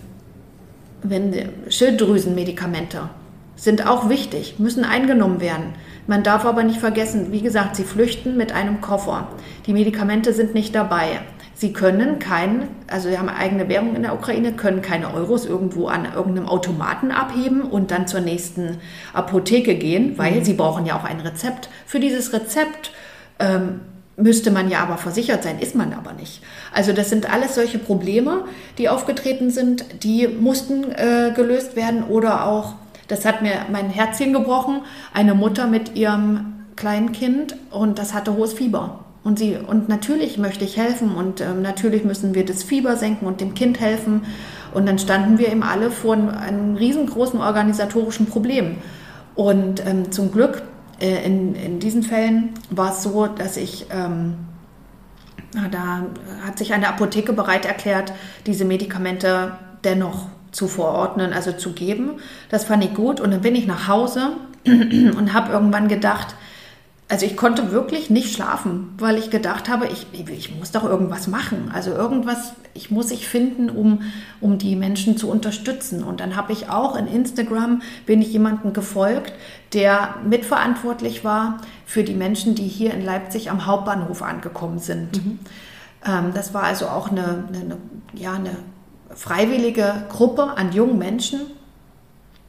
[1.04, 1.34] wenn
[1.70, 3.10] Schilddrüsenmedikamente
[3.56, 5.74] sind auch wichtig, müssen eingenommen werden.
[6.06, 9.30] Man darf aber nicht vergessen, wie gesagt, sie flüchten mit einem Koffer.
[9.68, 11.22] Die Medikamente sind nicht dabei.
[11.64, 15.88] Sie können kein, also sie haben eigene Währung in der Ukraine, können keine Euros irgendwo
[15.88, 18.80] an irgendeinem Automaten abheben und dann zur nächsten
[19.14, 20.44] Apotheke gehen, weil mhm.
[20.44, 21.70] sie brauchen ja auch ein Rezept.
[21.86, 22.92] Für dieses Rezept
[23.40, 23.80] ähm,
[24.18, 26.44] müsste man ja aber versichert sein, ist man aber nicht.
[26.74, 28.44] Also das sind alles solche Probleme,
[28.78, 32.74] die aufgetreten sind, die mussten äh, gelöst werden oder auch,
[33.08, 34.82] das hat mir mein Herzchen gebrochen,
[35.14, 39.03] eine Mutter mit ihrem kleinen Kind und das hatte hohes Fieber.
[39.24, 43.26] Und, sie, und natürlich möchte ich helfen und ähm, natürlich müssen wir das Fieber senken
[43.26, 44.24] und dem Kind helfen.
[44.74, 48.78] Und dann standen wir eben alle vor einem, einem riesengroßen organisatorischen Problem.
[49.36, 50.64] Und ähm, zum Glück
[51.00, 54.36] äh, in, in diesen Fällen war es so, dass ich, ähm,
[55.72, 56.04] da
[56.46, 58.12] hat sich eine Apotheke bereit erklärt,
[58.46, 59.54] diese Medikamente
[59.86, 62.20] dennoch zu verordnen, also zu geben.
[62.50, 64.32] Das fand ich gut und dann bin ich nach Hause
[64.66, 66.36] und habe irgendwann gedacht,
[67.10, 71.28] also ich konnte wirklich nicht schlafen, weil ich gedacht habe, ich, ich muss doch irgendwas
[71.28, 71.70] machen.
[71.74, 74.02] Also irgendwas, ich muss ich finden, um,
[74.42, 76.04] um die Menschen zu unterstützen.
[76.04, 79.34] Und dann habe ich auch in Instagram, bin ich jemandem gefolgt,
[79.74, 85.24] der mitverantwortlich war für die Menschen, die hier in Leipzig am Hauptbahnhof angekommen sind.
[85.24, 85.40] Mhm.
[86.06, 87.78] Ähm, das war also auch eine, eine,
[88.14, 88.56] ja, eine
[89.14, 91.42] freiwillige Gruppe an jungen Menschen,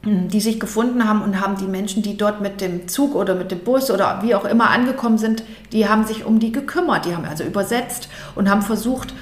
[0.05, 3.51] die sich gefunden haben und haben die Menschen, die dort mit dem Zug oder mit
[3.51, 7.05] dem Bus oder wie auch immer angekommen sind, die haben sich um die gekümmert.
[7.05, 9.13] Die haben also übersetzt und haben versucht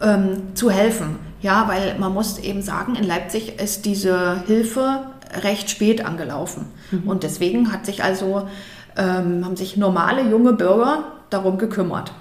[0.00, 1.16] ähm, zu helfen.
[1.40, 5.06] Ja, weil man muss eben sagen, in Leipzig ist diese Hilfe
[5.42, 6.66] recht spät angelaufen.
[6.90, 7.08] Mhm.
[7.08, 8.48] Und deswegen hat sich also,
[8.96, 12.12] ähm, haben sich normale junge Bürger darum gekümmert.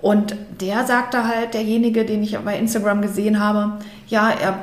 [0.00, 4.58] Und der sagte halt, derjenige, den ich bei Instagram gesehen habe, ja, er,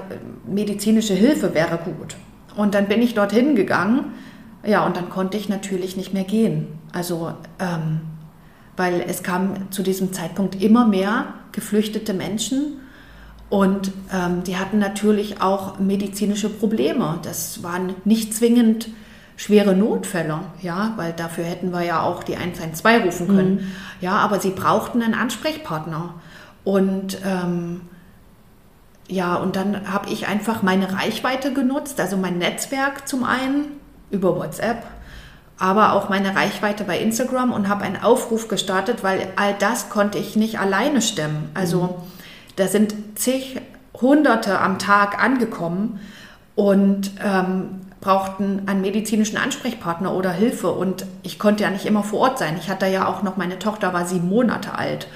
[0.45, 2.16] medizinische Hilfe wäre gut.
[2.56, 4.14] Und dann bin ich dorthin gegangen,
[4.66, 6.68] ja, und dann konnte ich natürlich nicht mehr gehen.
[6.93, 8.01] Also, ähm,
[8.78, 12.80] weil es kam zu diesem Zeitpunkt immer mehr geflüchtete Menschen
[13.49, 17.20] und ähm, die hatten natürlich auch medizinische Probleme.
[17.22, 18.89] Das waren nicht zwingend
[19.36, 23.56] schwere Notfälle, ja, weil dafür hätten wir ja auch die 112 rufen können.
[23.56, 23.72] Mhm.
[24.01, 26.16] Ja, aber sie brauchten einen Ansprechpartner.
[26.64, 27.82] Und ähm,
[29.14, 33.66] ja, und dann habe ich einfach meine Reichweite genutzt, also mein Netzwerk zum einen
[34.09, 34.84] über WhatsApp,
[35.59, 40.18] aber auch meine Reichweite bei Instagram und habe einen Aufruf gestartet, weil all das konnte
[40.18, 41.51] ich nicht alleine stemmen.
[41.53, 41.89] Also mhm.
[42.55, 43.61] da sind zig
[44.01, 45.99] Hunderte am Tag angekommen
[46.55, 50.72] und ähm, brauchten einen medizinischen Ansprechpartner oder Hilfe.
[50.72, 52.57] Und ich konnte ja nicht immer vor Ort sein.
[52.59, 55.07] Ich hatte ja auch noch, meine Tochter war sieben Monate alt.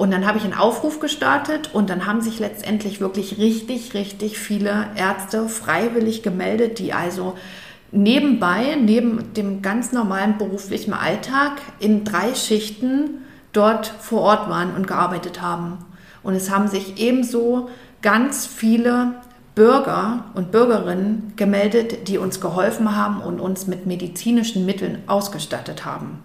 [0.00, 4.38] Und dann habe ich einen Aufruf gestartet und dann haben sich letztendlich wirklich richtig, richtig
[4.38, 7.36] viele Ärzte freiwillig gemeldet, die also
[7.92, 14.86] nebenbei, neben dem ganz normalen beruflichen Alltag, in drei Schichten dort vor Ort waren und
[14.86, 15.76] gearbeitet haben.
[16.22, 17.68] Und es haben sich ebenso
[18.00, 19.16] ganz viele
[19.54, 26.22] Bürger und Bürgerinnen gemeldet, die uns geholfen haben und uns mit medizinischen Mitteln ausgestattet haben.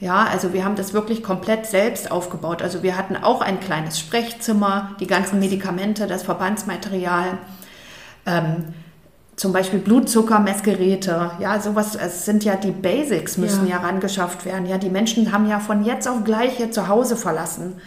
[0.00, 2.62] Ja, also wir haben das wirklich komplett selbst aufgebaut.
[2.62, 7.38] Also wir hatten auch ein kleines Sprechzimmer, die ganzen Medikamente, das Verbandsmaterial,
[8.24, 8.74] ähm,
[9.34, 11.32] zum Beispiel Blutzuckermessgeräte.
[11.40, 13.76] Ja, sowas, es sind ja die Basics müssen ja.
[13.76, 14.66] ja rangeschafft werden.
[14.66, 17.80] Ja, die Menschen haben ja von jetzt auf gleich ihr Zuhause verlassen.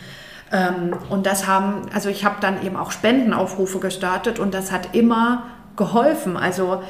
[0.52, 4.96] Ähm, und das haben, also ich habe dann eben auch Spendenaufrufe gestartet und das hat
[4.96, 5.44] immer
[5.76, 6.38] geholfen.
[6.38, 6.84] Also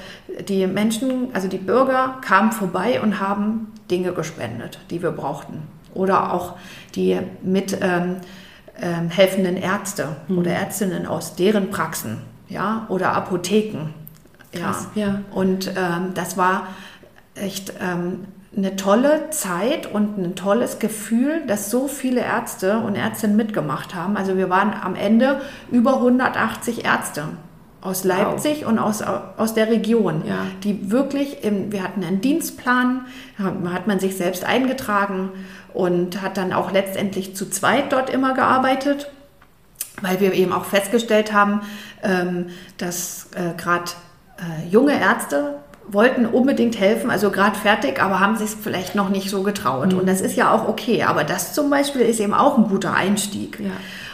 [0.48, 5.64] die Menschen, also die Bürger kamen vorbei und haben Dinge gespendet, die wir brauchten.
[5.94, 6.56] Oder auch
[6.96, 8.18] die mit ähm,
[8.82, 10.40] ähm, helfenden Ärzte mhm.
[10.40, 12.22] oder Ärztinnen aus deren Praxen.
[12.50, 13.94] ja, oder Apotheken.
[14.54, 15.08] Krass, ja.
[15.08, 15.22] ja.
[15.32, 16.68] Und ähm, das war
[17.36, 18.26] echt ähm,
[18.56, 24.18] eine tolle Zeit und ein tolles Gefühl, dass so viele Ärzte und Ärztinnen mitgemacht haben.
[24.18, 27.30] Also wir waren am Ende über 180 Ärzte
[27.82, 28.70] aus Leipzig wow.
[28.70, 30.46] und aus, aus der Region, ja.
[30.64, 33.06] die wirklich, im, wir hatten einen Dienstplan,
[33.40, 35.32] hat man sich selbst eingetragen
[35.74, 39.10] und hat dann auch letztendlich zu zweit dort immer gearbeitet,
[40.02, 41.62] weil wir eben auch festgestellt haben,
[42.04, 43.92] ähm, dass äh, gerade
[44.38, 45.56] äh, junge Ärzte
[45.88, 49.92] wollten unbedingt helfen, also gerade fertig, aber haben sich vielleicht noch nicht so getraut.
[49.92, 50.00] Mhm.
[50.00, 51.04] Und das ist ja auch okay.
[51.04, 53.60] Aber das zum Beispiel ist eben auch ein guter Einstieg.
[53.60, 53.72] Ja.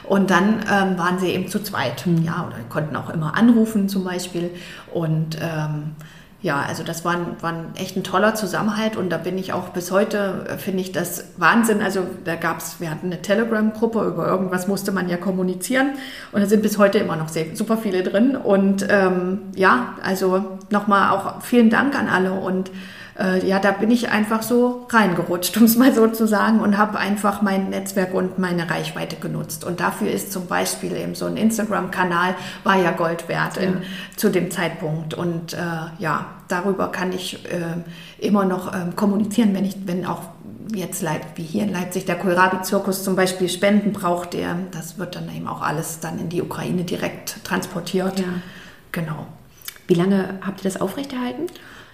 [0.08, 2.24] Und dann ähm, waren sie eben zu zweit, mhm.
[2.24, 4.52] ja, oder konnten auch immer anrufen zum Beispiel.
[4.94, 5.96] Und ähm,
[6.42, 9.70] ja, also das war, ein, war echt ein toller Zusammenhalt und da bin ich auch
[9.70, 11.82] bis heute, äh, finde ich das Wahnsinn.
[11.82, 15.94] Also da gab es, wir hatten eine Telegram-Gruppe, über irgendwas musste man ja kommunizieren
[16.32, 18.36] und da sind bis heute immer noch sehr, super viele drin.
[18.36, 22.70] Und ähm, ja, also nochmal auch vielen Dank an alle und
[23.20, 26.78] äh, ja, da bin ich einfach so reingerutscht, um es mal so zu sagen, und
[26.78, 29.64] habe einfach mein Netzwerk und meine Reichweite genutzt.
[29.64, 33.82] Und dafür ist zum Beispiel eben so ein Instagram-Kanal, war ja Gold wert in,
[34.16, 35.14] zu dem Zeitpunkt.
[35.14, 35.58] Und äh,
[36.00, 37.60] ja, darüber kann ich äh,
[38.20, 40.22] immer noch ähm, kommunizieren, wenn ich, wenn auch
[40.76, 41.04] jetzt
[41.36, 45.48] wie hier in Leipzig der Kohlrabi-Zirkus zum Beispiel Spenden braucht, der, das wird dann eben
[45.48, 48.20] auch alles dann in die Ukraine direkt transportiert.
[48.20, 48.26] Ja.
[48.92, 49.28] Genau.
[49.88, 51.48] Wie lange habt ihr das aufrechterhalten?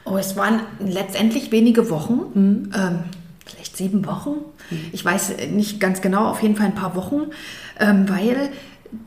[0.05, 2.71] Oh, es waren letztendlich wenige Wochen, mhm.
[2.75, 2.99] ähm,
[3.45, 4.35] vielleicht sieben Wochen.
[4.69, 4.85] Mhm.
[4.91, 7.31] Ich weiß nicht ganz genau, auf jeden Fall ein paar Wochen,
[7.79, 8.49] ähm, weil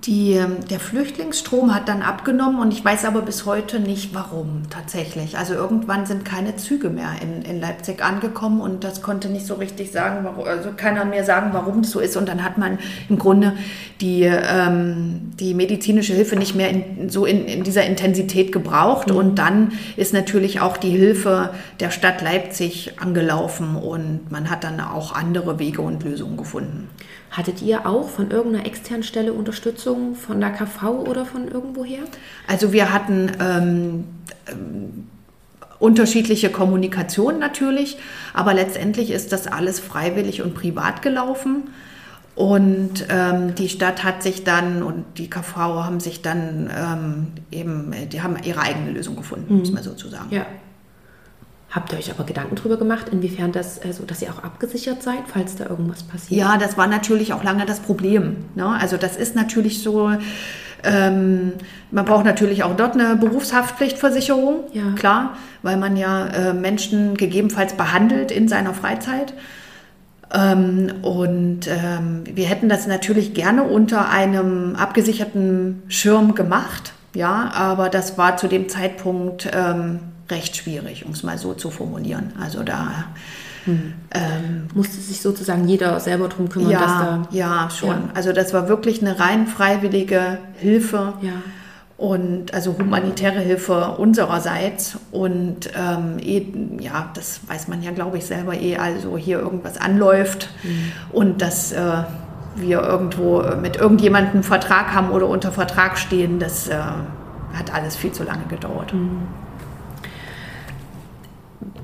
[0.04, 4.62] die, ähm, der Flüchtlingsstrom hat dann abgenommen und ich weiß aber bis heute nicht, warum
[4.70, 5.38] tatsächlich.
[5.38, 9.54] Also irgendwann sind keine Züge mehr in, in Leipzig angekommen und das konnte nicht so
[9.54, 12.16] richtig sagen, warum, also keiner mehr sagen, warum das so ist.
[12.16, 12.78] Und dann hat man
[13.08, 13.54] im Grunde
[14.00, 19.10] die, ähm, die medizinische Hilfe nicht mehr in, so in, in dieser Intensität gebraucht.
[19.10, 19.16] Mhm.
[19.16, 24.80] Und dann ist natürlich auch die Hilfe der Stadt Leipzig angelaufen und man hat dann
[24.80, 26.88] auch andere Wege und Lösungen gefunden.
[27.36, 31.98] Hattet ihr auch von irgendeiner externen Stelle Unterstützung von der KV oder von irgendwoher?
[32.46, 34.04] Also wir hatten ähm,
[34.50, 35.08] ähm,
[35.78, 37.98] unterschiedliche Kommunikation natürlich,
[38.32, 41.64] aber letztendlich ist das alles freiwillig und privat gelaufen.
[42.36, 47.92] Und ähm, die Stadt hat sich dann und die KV haben sich dann ähm, eben,
[48.10, 49.58] die haben ihre eigene Lösung gefunden, mhm.
[49.60, 50.34] muss man sozusagen.
[50.34, 50.46] Ja.
[51.70, 55.24] Habt ihr euch aber Gedanken darüber gemacht, inwiefern das, also dass ihr auch abgesichert seid,
[55.26, 56.40] falls da irgendwas passiert?
[56.40, 58.36] Ja, das war natürlich auch lange das Problem.
[58.54, 58.66] Ne?
[58.66, 60.12] Also das ist natürlich so,
[60.84, 61.52] ähm,
[61.90, 64.92] man braucht natürlich auch dort eine Berufshaftpflichtversicherung, ja.
[64.94, 69.34] klar, weil man ja äh, Menschen gegebenenfalls behandelt in seiner Freizeit.
[70.32, 77.88] Ähm, und ähm, wir hätten das natürlich gerne unter einem abgesicherten Schirm gemacht, ja, aber
[77.88, 80.00] das war zu dem Zeitpunkt ähm,
[80.30, 82.32] recht schwierig, um es mal so zu formulieren.
[82.40, 83.06] Also da
[83.64, 83.94] hm.
[84.12, 86.70] ähm, musste sich sozusagen jeder selber drum kümmern.
[86.70, 87.88] Ja, dass da, ja schon.
[87.88, 88.10] Ja.
[88.14, 91.14] Also das war wirklich eine rein freiwillige Hilfe.
[91.22, 91.32] Ja.
[91.98, 94.98] Und also humanitäre Hilfe unsererseits.
[95.12, 96.46] Und ähm, eh,
[96.80, 100.92] ja, das weiß man ja, glaube ich, selber eh, also hier irgendwas anläuft mhm.
[101.12, 102.04] und dass äh,
[102.56, 108.12] wir irgendwo mit irgendjemandem Vertrag haben oder unter Vertrag stehen, das äh, hat alles viel
[108.12, 108.92] zu lange gedauert.
[108.92, 109.22] Mhm.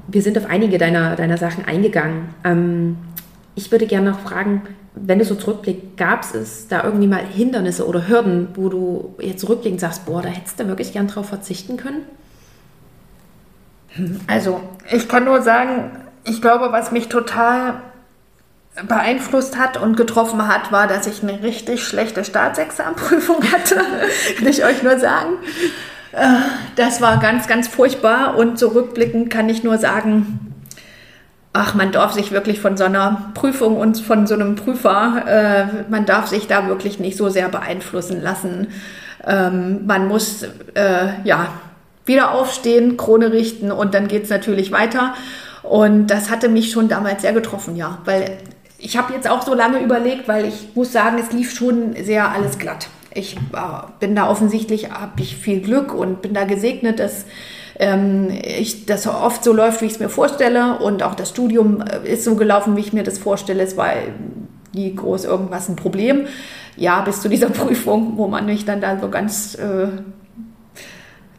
[0.09, 2.35] Wir sind auf einige deiner, deiner Sachen eingegangen.
[2.45, 2.97] Ähm,
[3.55, 4.63] ich würde gerne noch fragen,
[4.95, 9.41] wenn du so zurückblickst, gab es da irgendwie mal Hindernisse oder Hürden, wo du jetzt
[9.41, 12.03] zurückblickend sagst, boah, da hättest du wirklich gern drauf verzichten können?
[14.27, 15.91] Also, ich kann nur sagen,
[16.25, 17.83] ich glaube, was mich total
[18.89, 23.77] beeinflusst hat und getroffen hat, war, dass ich eine richtig schlechte Staatsexamenprüfung hatte.
[24.39, 25.35] kann ich euch nur sagen.
[26.13, 26.27] Äh,
[26.77, 30.55] das war ganz, ganz furchtbar und zurückblickend kann ich nur sagen,
[31.53, 35.91] ach, man darf sich wirklich von so einer Prüfung und von so einem Prüfer, äh,
[35.91, 38.69] man darf sich da wirklich nicht so sehr beeinflussen lassen.
[39.27, 40.45] Ähm, man muss,
[40.75, 41.49] äh, ja,
[42.05, 45.15] wieder aufstehen, Krone richten und dann geht es natürlich weiter.
[45.63, 48.39] Und das hatte mich schon damals sehr getroffen, ja, weil
[48.79, 52.31] ich habe jetzt auch so lange überlegt, weil ich muss sagen, es lief schon sehr
[52.31, 53.39] alles glatt ich äh,
[54.01, 57.25] bin da offensichtlich, habe ich viel Glück und bin da gesegnet, dass
[57.79, 60.79] ähm, ich, das oft so läuft, wie ich es mir vorstelle.
[60.79, 63.63] Und auch das Studium äh, ist so gelaufen, wie ich mir das vorstelle.
[63.63, 63.93] Es war
[64.75, 66.27] nie groß irgendwas ein Problem.
[66.77, 69.89] Ja, bis zu dieser Prüfung, wo man mich dann da so ganz äh,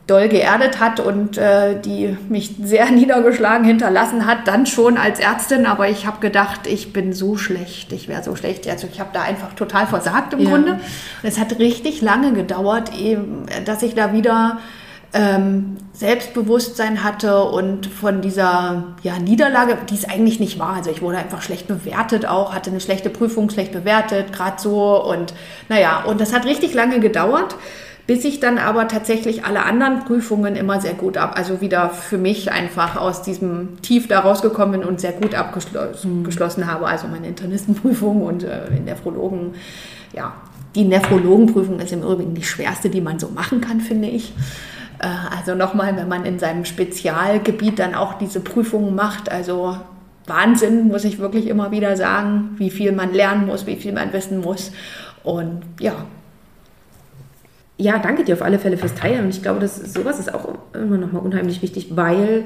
[0.06, 5.66] doll geerdet hat und äh, die mich sehr niedergeschlagen hinterlassen hat, dann schon als Ärztin.
[5.66, 8.68] Aber ich habe gedacht, ich bin so schlecht, ich wäre so schlecht.
[8.68, 10.50] Also ich habe da einfach total versagt im ja.
[10.50, 10.72] Grunde.
[10.74, 10.82] Und
[11.24, 14.60] es hat richtig lange gedauert, eben, dass ich da wieder
[15.14, 20.76] ähm, Selbstbewusstsein hatte und von dieser ja, Niederlage, die es eigentlich nicht war.
[20.76, 25.02] Also ich wurde einfach schlecht bewertet auch, hatte eine schlechte Prüfung, schlecht bewertet, gerade so.
[25.02, 25.34] Und
[25.70, 27.56] naja, und das hat richtig lange gedauert
[28.06, 32.18] bis ich dann aber tatsächlich alle anderen Prüfungen immer sehr gut ab, also wieder für
[32.18, 36.68] mich einfach aus diesem Tief da rausgekommen bin und sehr gut abgeschlossen mhm.
[36.68, 36.88] habe.
[36.88, 39.54] Also meine Internistenprüfung und äh, in Nephrologen,
[40.14, 40.34] ja,
[40.76, 44.34] die Nephrologenprüfung ist im Übrigen die schwerste, die man so machen kann, finde ich.
[45.00, 49.78] Äh, also nochmal, wenn man in seinem Spezialgebiet dann auch diese Prüfungen macht, also
[50.26, 54.12] Wahnsinn, muss ich wirklich immer wieder sagen, wie viel man lernen muss, wie viel man
[54.12, 54.72] wissen muss.
[55.24, 56.06] Und ja,
[57.84, 59.26] ja, danke dir auf alle Fälle fürs Teilen.
[59.26, 62.46] Und ich glaube, dass sowas ist auch immer nochmal unheimlich wichtig, weil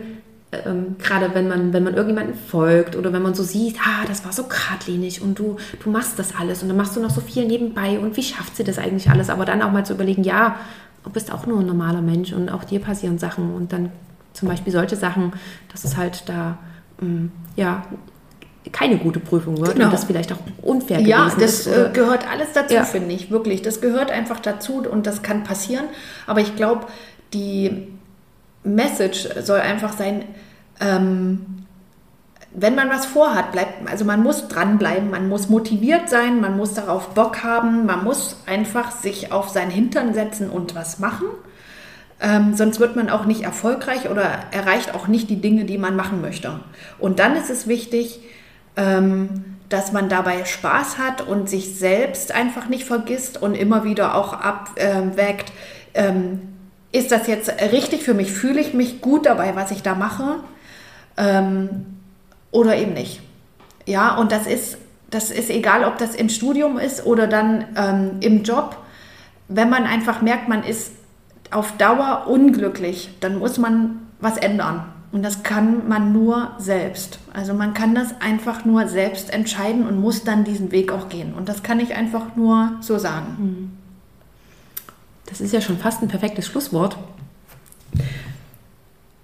[0.51, 4.25] ähm, gerade wenn man, wenn man irgendjemanden folgt oder wenn man so sieht, ah, das
[4.25, 7.21] war so geradlinig und du, du machst das alles und dann machst du noch so
[7.21, 9.29] viel nebenbei und wie schafft sie das eigentlich alles?
[9.29, 10.55] Aber dann auch mal zu überlegen, ja,
[11.03, 13.91] du bist auch nur ein normaler Mensch und auch dir passieren Sachen und dann
[14.33, 15.33] zum Beispiel solche Sachen,
[15.71, 16.57] dass es halt da,
[17.01, 17.83] ähm, ja,
[18.71, 19.85] keine gute Prüfung wird genau.
[19.85, 21.65] und das vielleicht auch unfair ja, gewesen ist.
[21.65, 22.83] Ja, das gehört alles dazu, ja.
[22.83, 23.61] finde ich, wirklich.
[23.61, 25.85] Das gehört einfach dazu und das kann passieren.
[26.25, 26.87] Aber ich glaube,
[27.33, 27.87] die
[28.63, 30.25] Message soll einfach sein,
[30.79, 31.57] ähm,
[32.53, 36.73] wenn man was vorhat, bleibt, also man muss dranbleiben, man muss motiviert sein, man muss
[36.73, 41.27] darauf Bock haben, man muss einfach sich auf seinen Hintern setzen und was machen.
[42.19, 45.95] Ähm, sonst wird man auch nicht erfolgreich oder erreicht auch nicht die Dinge, die man
[45.95, 46.59] machen möchte.
[46.97, 48.21] Und dann ist es wichtig,
[49.69, 54.33] dass man dabei Spaß hat und sich selbst einfach nicht vergisst und immer wieder auch
[54.33, 55.51] abwägt,
[55.93, 56.39] ähm,
[56.91, 58.31] ist das jetzt richtig für mich?
[58.31, 60.37] Fühle ich mich gut dabei, was ich da mache?
[61.17, 61.85] Ähm,
[62.51, 63.21] oder eben nicht.
[63.85, 64.77] Ja, und das ist,
[65.09, 68.77] das ist egal, ob das im Studium ist oder dann ähm, im Job.
[69.47, 70.91] Wenn man einfach merkt, man ist
[71.51, 74.85] auf Dauer unglücklich, dann muss man was ändern.
[75.11, 77.19] Und das kann man nur selbst.
[77.33, 81.33] Also man kann das einfach nur selbst entscheiden und muss dann diesen Weg auch gehen.
[81.33, 83.37] Und das kann ich einfach nur so sagen.
[83.37, 83.71] Hm.
[85.27, 86.97] Das ist ja schon fast ein perfektes Schlusswort.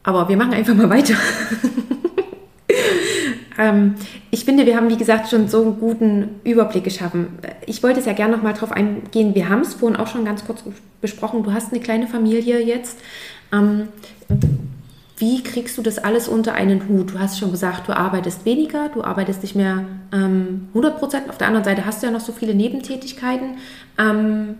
[0.04, 1.16] Aber wir machen einfach mal weiter.
[3.58, 3.96] ähm,
[4.32, 7.40] ich finde, wir haben, wie gesagt, schon so einen guten Überblick geschaffen.
[7.66, 9.36] Ich wollte es ja gerne noch mal drauf eingehen.
[9.36, 10.64] Wir haben es vorhin auch schon ganz kurz
[11.02, 11.44] besprochen.
[11.44, 13.00] Du hast eine kleine Familie jetzt.
[13.52, 13.90] Ähm,
[15.18, 17.14] wie kriegst du das alles unter einen Hut?
[17.14, 21.30] Du hast schon gesagt, du arbeitest weniger, du arbeitest nicht mehr ähm, 100 Prozent.
[21.30, 23.58] Auf der anderen Seite hast du ja noch so viele Nebentätigkeiten.
[24.00, 24.56] Ähm,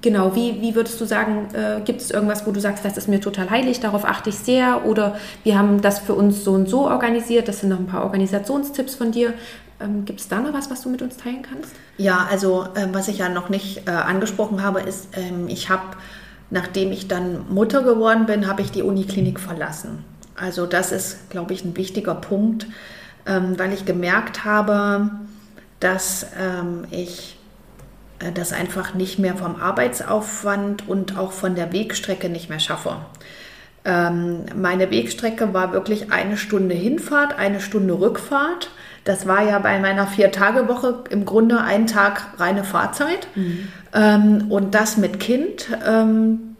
[0.00, 3.08] genau, wie, wie würdest du sagen, äh, gibt es irgendwas, wo du sagst, das ist
[3.08, 4.86] mir total heilig, darauf achte ich sehr?
[4.86, 8.04] Oder wir haben das für uns so und so organisiert, das sind noch ein paar
[8.04, 9.34] Organisationstipps von dir.
[9.80, 11.74] Ähm, gibt es da noch was, was du mit uns teilen kannst?
[11.98, 15.82] Ja, also äh, was ich ja noch nicht äh, angesprochen habe, ist, ähm, ich habe
[16.50, 20.04] Nachdem ich dann Mutter geworden bin, habe ich die Uniklinik verlassen.
[20.34, 22.66] Also das ist, glaube ich, ein wichtiger Punkt,
[23.26, 25.10] ähm, weil ich gemerkt habe,
[25.78, 27.38] dass ähm, ich
[28.20, 32.96] äh, das einfach nicht mehr vom Arbeitsaufwand und auch von der Wegstrecke nicht mehr schaffe.
[33.84, 38.70] Ähm, meine Wegstrecke war wirklich eine Stunde Hinfahrt, eine Stunde Rückfahrt.
[39.04, 43.28] Das war ja bei meiner Vier-Tage-Woche im Grunde ein Tag reine Fahrzeit.
[43.34, 43.68] Mhm.
[43.94, 46.56] Ähm, und das mit Kind ähm,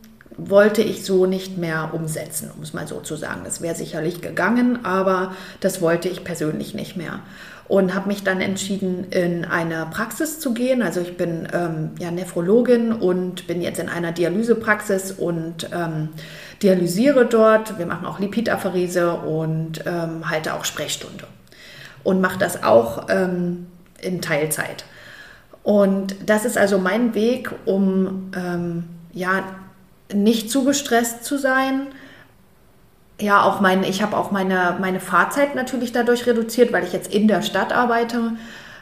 [0.48, 3.42] wollte ich so nicht mehr umsetzen, um es mal so zu sagen.
[3.44, 7.20] Das wäre sicherlich gegangen, aber das wollte ich persönlich nicht mehr.
[7.68, 10.82] Und habe mich dann entschieden, in eine Praxis zu gehen.
[10.82, 16.08] Also ich bin ähm, ja Nephrologin und bin jetzt in einer Dialysepraxis und ähm,
[16.62, 17.78] dialysiere dort.
[17.78, 21.26] Wir machen auch Lipidapherese und ähm, halte auch Sprechstunde
[22.04, 23.66] und mache das auch ähm,
[24.00, 24.84] in Teilzeit.
[25.62, 29.42] Und das ist also mein Weg, um ähm, ja
[30.12, 31.88] nicht zu gestresst zu sein.
[33.20, 37.12] Ja, auch mein, ich habe auch meine, meine Fahrzeit natürlich dadurch reduziert, weil ich jetzt
[37.12, 38.32] in der Stadt arbeite.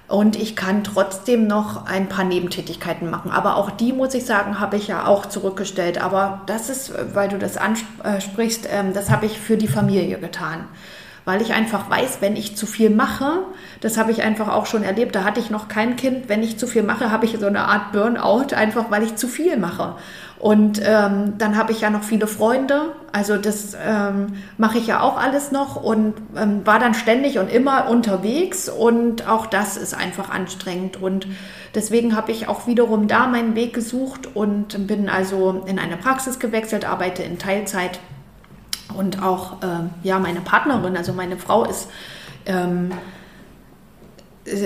[0.06, 3.30] Und ich kann trotzdem noch ein paar Nebentätigkeiten machen.
[3.30, 6.00] Aber auch die, muss ich sagen, habe ich ja auch zurückgestellt.
[6.00, 10.64] Aber das ist, weil du das ansprichst, ähm, das habe ich für die Familie getan
[11.28, 13.42] weil ich einfach weiß, wenn ich zu viel mache,
[13.82, 16.56] das habe ich einfach auch schon erlebt, da hatte ich noch kein Kind, wenn ich
[16.56, 19.96] zu viel mache, habe ich so eine Art Burnout, einfach weil ich zu viel mache.
[20.38, 25.02] Und ähm, dann habe ich ja noch viele Freunde, also das ähm, mache ich ja
[25.02, 29.92] auch alles noch und ähm, war dann ständig und immer unterwegs und auch das ist
[29.94, 31.26] einfach anstrengend und
[31.74, 36.38] deswegen habe ich auch wiederum da meinen Weg gesucht und bin also in eine Praxis
[36.38, 38.00] gewechselt, arbeite in Teilzeit
[38.94, 41.88] und auch äh, ja meine Partnerin, also meine Frau ist
[42.46, 42.90] ähm,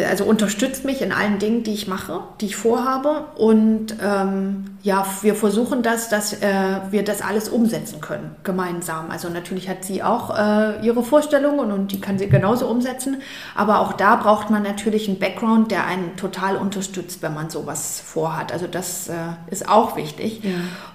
[0.08, 3.24] also unterstützt mich in allen Dingen, die ich mache, die ich vorhabe.
[3.36, 9.10] Und ähm, ja, wir versuchen das, dass äh, wir das alles umsetzen können, gemeinsam.
[9.10, 13.22] Also natürlich hat sie auch äh, ihre Vorstellungen und die kann sie genauso umsetzen.
[13.54, 18.02] Aber auch da braucht man natürlich einen Background, der einen total unterstützt, wenn man sowas
[18.04, 18.52] vorhat.
[18.52, 19.14] Also das äh,
[19.50, 20.44] ist auch wichtig.
[20.44, 20.50] Ja.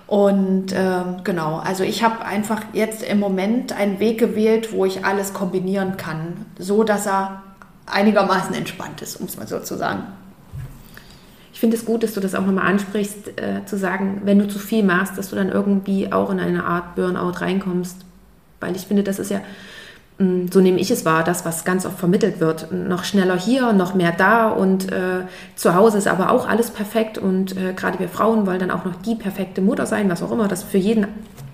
[0.08, 5.04] Und ähm, genau, also ich habe einfach jetzt im Moment einen Weg gewählt, wo ich
[5.04, 7.44] alles kombinieren kann, so dass er
[7.86, 10.04] einigermaßen entspannt ist, um es mal so zu sagen.
[11.52, 14.48] Ich finde es gut, dass du das auch nochmal ansprichst, äh, zu sagen, wenn du
[14.48, 17.98] zu viel machst, dass du dann irgendwie auch in eine Art Burnout reinkommst.
[18.60, 19.42] Weil ich finde, das ist ja,
[20.20, 22.72] so nehme ich es wahr, das, was ganz oft vermittelt wird.
[22.72, 27.20] Noch schneller hier, noch mehr da und äh, zu Hause ist aber auch alles perfekt
[27.20, 30.32] und äh, gerade wir Frauen wollen dann auch noch die perfekte Mutter sein, was auch
[30.32, 31.06] immer das für jeden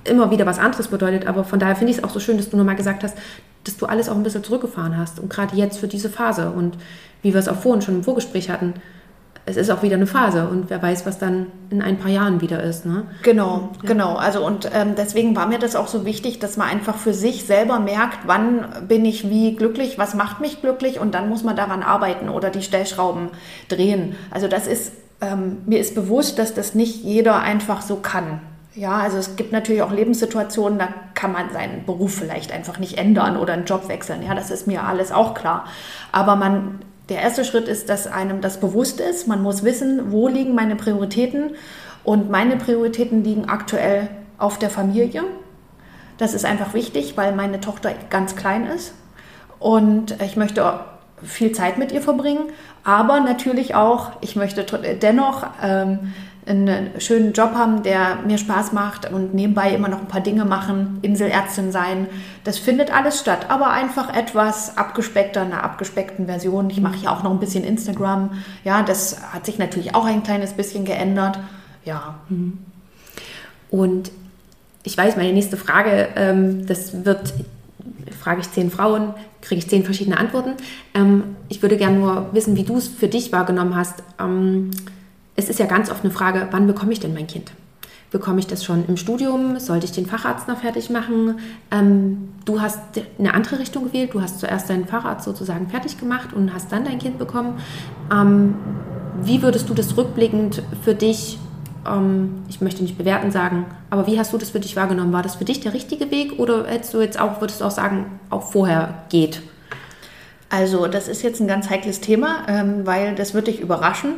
[0.05, 1.27] immer wieder was anderes bedeutet.
[1.27, 3.17] Aber von daher finde ich es auch so schön, dass du nochmal gesagt hast,
[3.63, 5.19] dass du alles auch ein bisschen zurückgefahren hast.
[5.19, 6.51] Und gerade jetzt für diese Phase.
[6.51, 6.77] Und
[7.21, 8.73] wie wir es auch vorhin schon im Vorgespräch hatten,
[9.45, 12.39] es ist auch wieder eine Phase und wer weiß, was dann in ein paar Jahren
[12.39, 12.85] wieder ist.
[12.85, 13.03] Ne?
[13.23, 13.89] Genau, ja.
[13.89, 14.15] genau.
[14.15, 17.43] Also und ähm, deswegen war mir das auch so wichtig, dass man einfach für sich
[17.43, 21.57] selber merkt, wann bin ich wie glücklich, was macht mich glücklich und dann muss man
[21.57, 23.29] daran arbeiten oder die Stellschrauben
[23.67, 24.15] drehen.
[24.31, 28.39] Also das ist, ähm, mir ist bewusst, dass das nicht jeder einfach so kann.
[28.75, 32.97] Ja, also es gibt natürlich auch Lebenssituationen, da kann man seinen Beruf vielleicht einfach nicht
[32.97, 34.23] ändern oder einen Job wechseln.
[34.23, 35.65] Ja, das ist mir alles auch klar.
[36.11, 36.79] Aber man,
[37.09, 39.27] der erste Schritt ist, dass einem das bewusst ist.
[39.27, 41.55] Man muss wissen, wo liegen meine Prioritäten.
[42.03, 45.23] Und meine Prioritäten liegen aktuell auf der Familie.
[46.17, 48.93] Das ist einfach wichtig, weil meine Tochter ganz klein ist.
[49.59, 50.79] Und ich möchte
[51.23, 52.51] viel Zeit mit ihr verbringen.
[52.83, 54.63] Aber natürlich auch, ich möchte
[55.01, 56.13] dennoch ähm,
[56.45, 60.45] einen schönen Job haben, der mir Spaß macht und nebenbei immer noch ein paar Dinge
[60.45, 62.07] machen, Inselärztin sein.
[62.43, 66.69] Das findet alles statt, aber einfach etwas abgespeckter, einer abgespeckten Version.
[66.69, 68.31] Ich mache ja auch noch ein bisschen Instagram.
[68.63, 71.39] Ja, das hat sich natürlich auch ein kleines bisschen geändert.
[71.85, 72.15] Ja.
[72.29, 72.59] Mhm.
[73.69, 74.11] Und
[74.83, 77.33] ich weiß, meine nächste Frage, ähm, das wird,
[78.19, 80.53] frage ich zehn Frauen, kriege ich zehn verschiedene Antworten.
[80.93, 84.03] Ähm, ich würde gerne nur wissen, wie du es für dich wahrgenommen hast.
[85.35, 87.51] Es ist ja ganz oft eine Frage, wann bekomme ich denn mein Kind?
[88.11, 89.59] Bekomme ich das schon im Studium?
[89.59, 91.39] Sollte ich den Facharzt noch fertig machen?
[91.71, 92.79] Ähm, du hast
[93.17, 94.13] eine andere Richtung gewählt.
[94.13, 97.59] Du hast zuerst deinen Facharzt sozusagen fertig gemacht und hast dann dein Kind bekommen.
[98.11, 98.53] Ähm,
[99.23, 101.39] wie würdest du das rückblickend für dich,
[101.87, 105.11] ähm, ich möchte nicht bewerten sagen, aber wie hast du das für dich wahrgenommen?
[105.11, 107.71] War das für dich der richtige Weg oder hättest du jetzt auch, würdest du auch
[107.71, 109.41] sagen, auch vorher geht?
[110.49, 114.17] Also das ist jetzt ein ganz heikles Thema, ähm, weil das wird dich überraschen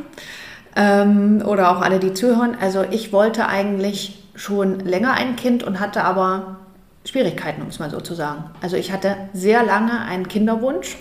[0.76, 2.56] ähm, oder auch alle, die zuhören.
[2.60, 6.58] Also ich wollte eigentlich schon länger ein Kind und hatte aber
[7.04, 8.44] Schwierigkeiten, um es mal so zu sagen.
[8.60, 10.96] Also ich hatte sehr lange einen Kinderwunsch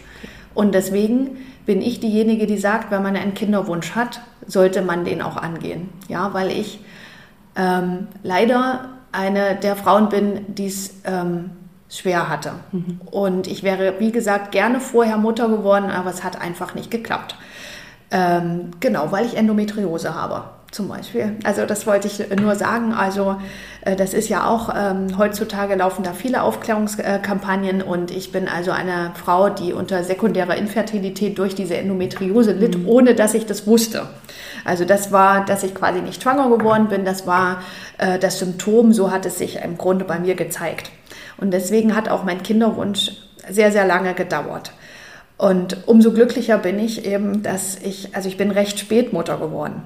[0.53, 5.21] und deswegen bin ich diejenige, die sagt, wenn man einen Kinderwunsch hat, sollte man den
[5.21, 5.89] auch angehen.
[6.07, 6.79] Ja, weil ich
[7.55, 11.49] ähm, leider eine der Frauen bin, die es ähm,
[11.89, 12.53] schwer hatte.
[12.71, 13.01] Mhm.
[13.09, 17.35] Und ich wäre, wie gesagt, gerne vorher Mutter geworden, aber es hat einfach nicht geklappt.
[18.15, 21.35] Ähm, genau, weil ich Endometriose habe zum Beispiel.
[21.43, 22.93] Also das wollte ich nur sagen.
[22.93, 23.35] Also
[23.81, 28.71] äh, das ist ja auch, ähm, heutzutage laufen da viele Aufklärungskampagnen und ich bin also
[28.71, 32.87] eine Frau, die unter sekundärer Infertilität durch diese Endometriose litt, mhm.
[32.87, 34.07] ohne dass ich das wusste.
[34.63, 37.61] Also das war, dass ich quasi nicht schwanger geworden bin, das war
[37.97, 40.89] äh, das Symptom, so hat es sich im Grunde bei mir gezeigt.
[41.37, 43.11] Und deswegen hat auch mein Kinderwunsch
[43.49, 44.71] sehr, sehr lange gedauert.
[45.37, 49.83] Und umso glücklicher bin ich eben, dass ich, also ich bin recht spät Mutter geworden.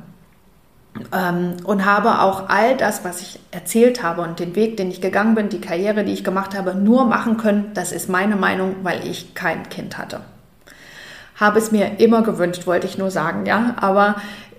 [1.14, 5.02] Ähm, und habe auch all das, was ich erzählt habe und den Weg, den ich
[5.02, 7.72] gegangen bin, die Karriere, die ich gemacht habe, nur machen können.
[7.74, 10.22] Das ist meine Meinung, weil ich kein Kind hatte.
[11.36, 13.76] Habe es mir immer gewünscht, wollte ich nur sagen, ja.
[13.80, 14.16] Aber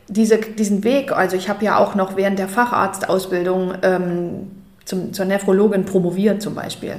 [0.08, 4.50] diese, diesen Weg, also ich habe ja auch noch während der Facharztausbildung ähm,
[4.84, 6.96] zum, zur Nephrologin promoviert zum Beispiel.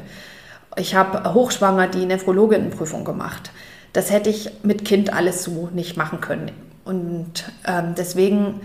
[0.77, 3.51] Ich habe hochschwanger die Nephrologinnenprüfung gemacht.
[3.93, 6.51] Das hätte ich mit Kind alles so nicht machen können.
[6.85, 8.61] Und ähm, deswegen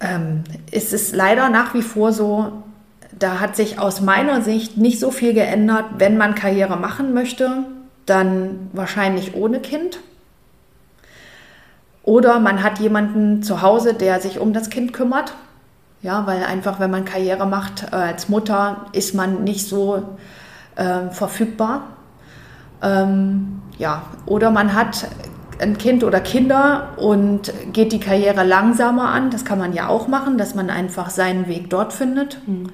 [0.00, 2.62] ähm, ist es leider nach wie vor so,
[3.18, 5.84] da hat sich aus meiner Sicht nicht so viel geändert.
[5.98, 7.64] Wenn man Karriere machen möchte,
[8.06, 10.00] dann wahrscheinlich ohne Kind.
[12.02, 15.34] Oder man hat jemanden zu Hause, der sich um das Kind kümmert.
[16.02, 20.16] Ja, weil einfach, wenn man Karriere macht äh, als Mutter, ist man nicht so
[20.76, 21.88] äh, verfügbar.
[22.82, 25.08] Ähm, ja, oder man hat
[25.60, 29.30] ein Kind oder Kinder und geht die Karriere langsamer an.
[29.30, 32.38] Das kann man ja auch machen, dass man einfach seinen Weg dort findet.
[32.46, 32.70] Mhm.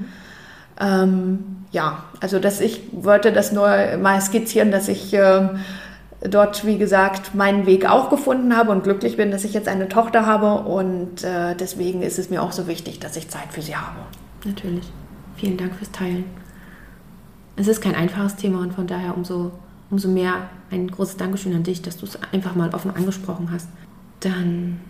[0.78, 3.68] Ähm, ja, also dass ich wollte das nur
[4.00, 5.48] mal skizzieren, dass ich äh,
[6.20, 9.88] dort, wie gesagt, meinen Weg auch gefunden habe und glücklich bin, dass ich jetzt eine
[9.88, 13.62] Tochter habe und äh, deswegen ist es mir auch so wichtig, dass ich Zeit für
[13.62, 13.98] sie habe.
[14.44, 14.90] Natürlich.
[15.36, 16.24] Vielen Dank fürs Teilen.
[17.56, 19.52] Es ist kein einfaches Thema und von daher umso,
[19.90, 23.68] umso mehr ein großes Dankeschön an dich, dass du es einfach mal offen angesprochen hast.
[24.20, 24.80] Dann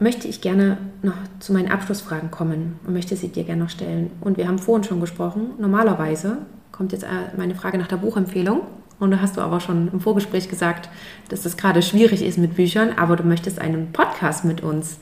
[0.00, 4.10] möchte ich gerne noch zu meinen Abschlussfragen kommen und möchte sie dir gerne noch stellen.
[4.20, 6.38] Und wir haben vorhin schon gesprochen, normalerweise
[6.72, 8.62] kommt jetzt äh, meine Frage nach der Buchempfehlung.
[9.00, 10.88] Und da hast du aber schon im Vorgespräch gesagt,
[11.28, 14.98] dass das gerade schwierig ist mit Büchern, aber du möchtest einen Podcast mit uns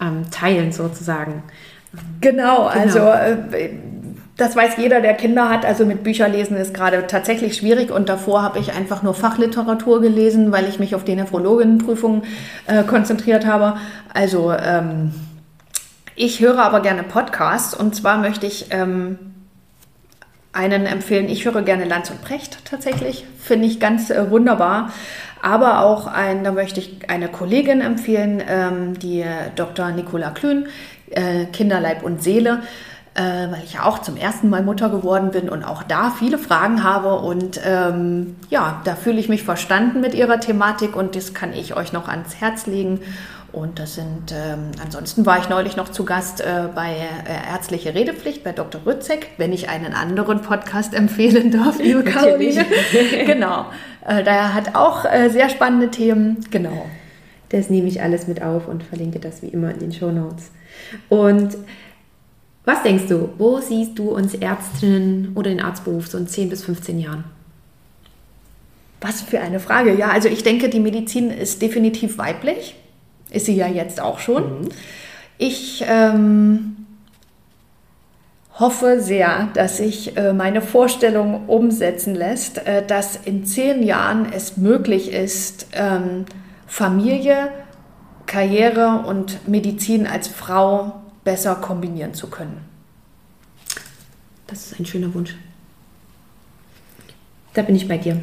[0.00, 1.42] ähm, teilen sozusagen.
[2.20, 2.68] Genau, genau.
[2.68, 3.70] also äh,
[4.36, 5.64] das weiß jeder, der Kinder hat.
[5.64, 7.90] Also mit Bücherlesen ist gerade tatsächlich schwierig.
[7.92, 12.22] Und davor habe ich einfach nur Fachliteratur gelesen, weil ich mich auf die Nephrologinnenprüfung
[12.66, 13.76] äh, konzentriert habe.
[14.12, 15.12] Also ähm,
[16.16, 17.74] ich höre aber gerne Podcasts.
[17.74, 19.18] Und zwar möchte ich ähm,
[20.52, 21.28] einen empfehlen.
[21.28, 23.24] Ich höre gerne Lanz und Precht tatsächlich.
[23.38, 24.90] Finde ich ganz äh, wunderbar.
[25.42, 29.24] Aber auch ein, da möchte ich eine Kollegin empfehlen, ähm, die
[29.54, 29.90] Dr.
[29.90, 30.66] Nicola Klün,
[31.10, 32.62] äh, Kinderleib und Seele
[33.14, 36.36] äh, weil ich ja auch zum ersten Mal Mutter geworden bin und auch da viele
[36.36, 37.14] Fragen habe.
[37.14, 41.76] Und ähm, ja, da fühle ich mich verstanden mit ihrer Thematik und das kann ich
[41.76, 43.00] euch noch ans Herz legen.
[43.52, 47.94] Und das sind, ähm, ansonsten war ich neulich noch zu Gast äh, bei äh, Ärztliche
[47.94, 48.80] Redepflicht bei Dr.
[48.84, 52.66] Rützek, wenn ich einen anderen Podcast empfehlen darf, liebe Caroline.
[53.26, 53.66] genau.
[54.04, 56.44] Äh, der hat auch äh, sehr spannende Themen.
[56.50, 56.86] Genau.
[57.50, 60.50] Das nehme ich alles mit auf und verlinke das wie immer in den Show Notes.
[61.08, 61.56] Und
[62.64, 66.64] was denkst du, wo siehst du uns Ärztinnen oder den Arztberuf so in 10 bis
[66.64, 67.24] 15 Jahren?
[69.00, 69.94] Was für eine Frage.
[69.94, 72.74] Ja, also ich denke, die Medizin ist definitiv weiblich.
[73.30, 74.62] Ist sie ja jetzt auch schon.
[74.62, 74.68] Mhm.
[75.36, 76.76] Ich ähm,
[78.58, 84.56] hoffe sehr, dass sich äh, meine Vorstellung umsetzen lässt, äh, dass in zehn Jahren es
[84.56, 86.24] möglich ist, ähm,
[86.66, 87.48] Familie,
[88.26, 92.60] Karriere und Medizin als Frau besser kombinieren zu können.
[94.46, 95.34] Das ist ein schöner Wunsch.
[97.54, 98.20] Da bin ich bei dir.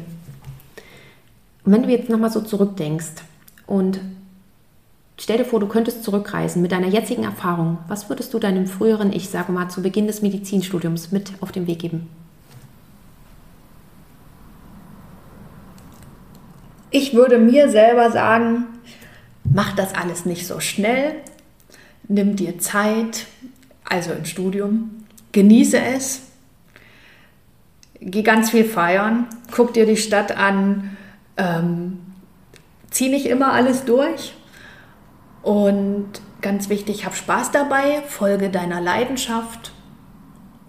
[1.64, 3.22] Und wenn du jetzt nochmal so zurückdenkst
[3.66, 4.00] und
[5.18, 9.12] stell dir vor, du könntest zurückreisen mit deiner jetzigen Erfahrung, was würdest du deinem früheren
[9.12, 12.08] Ich, sage mal, zu Beginn des Medizinstudiums mit auf den Weg geben?
[16.90, 18.66] Ich würde mir selber sagen,
[19.44, 21.14] mach das alles nicht so schnell,
[22.08, 23.26] nimm dir Zeit,
[23.84, 26.22] also im Studium, genieße es,
[28.00, 30.96] geh ganz viel feiern, guck dir die Stadt an,
[31.36, 31.98] ähm,
[32.90, 34.34] zieh nicht immer alles durch.
[35.42, 36.08] Und
[36.40, 39.72] ganz wichtig, hab Spaß dabei, folge deiner Leidenschaft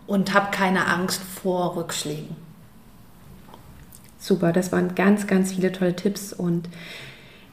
[0.08, 2.36] und hab keine Angst vor Rückschlägen.
[4.18, 6.70] Super, das waren ganz, ganz viele tolle Tipps und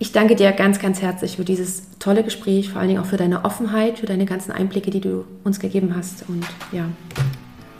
[0.01, 3.19] ich danke dir ganz, ganz herzlich für dieses tolle Gespräch, vor allen Dingen auch für
[3.19, 6.25] deine Offenheit, für deine ganzen Einblicke, die du uns gegeben hast.
[6.27, 6.43] Und
[6.73, 6.87] ja,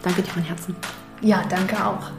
[0.03, 0.77] danke dir von Herzen.
[1.23, 2.11] Ja, danke auch.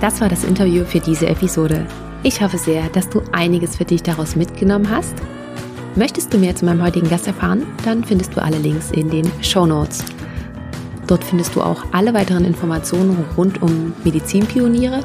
[0.00, 1.86] Das war das Interview für diese Episode.
[2.24, 5.14] Ich hoffe sehr, dass du einiges für dich daraus mitgenommen hast.
[5.94, 7.64] Möchtest du mehr zu meinem heutigen Gast erfahren?
[7.84, 10.04] Dann findest du alle Links in den Show Notes.
[11.06, 15.04] Dort findest du auch alle weiteren Informationen rund um Medizinpioniere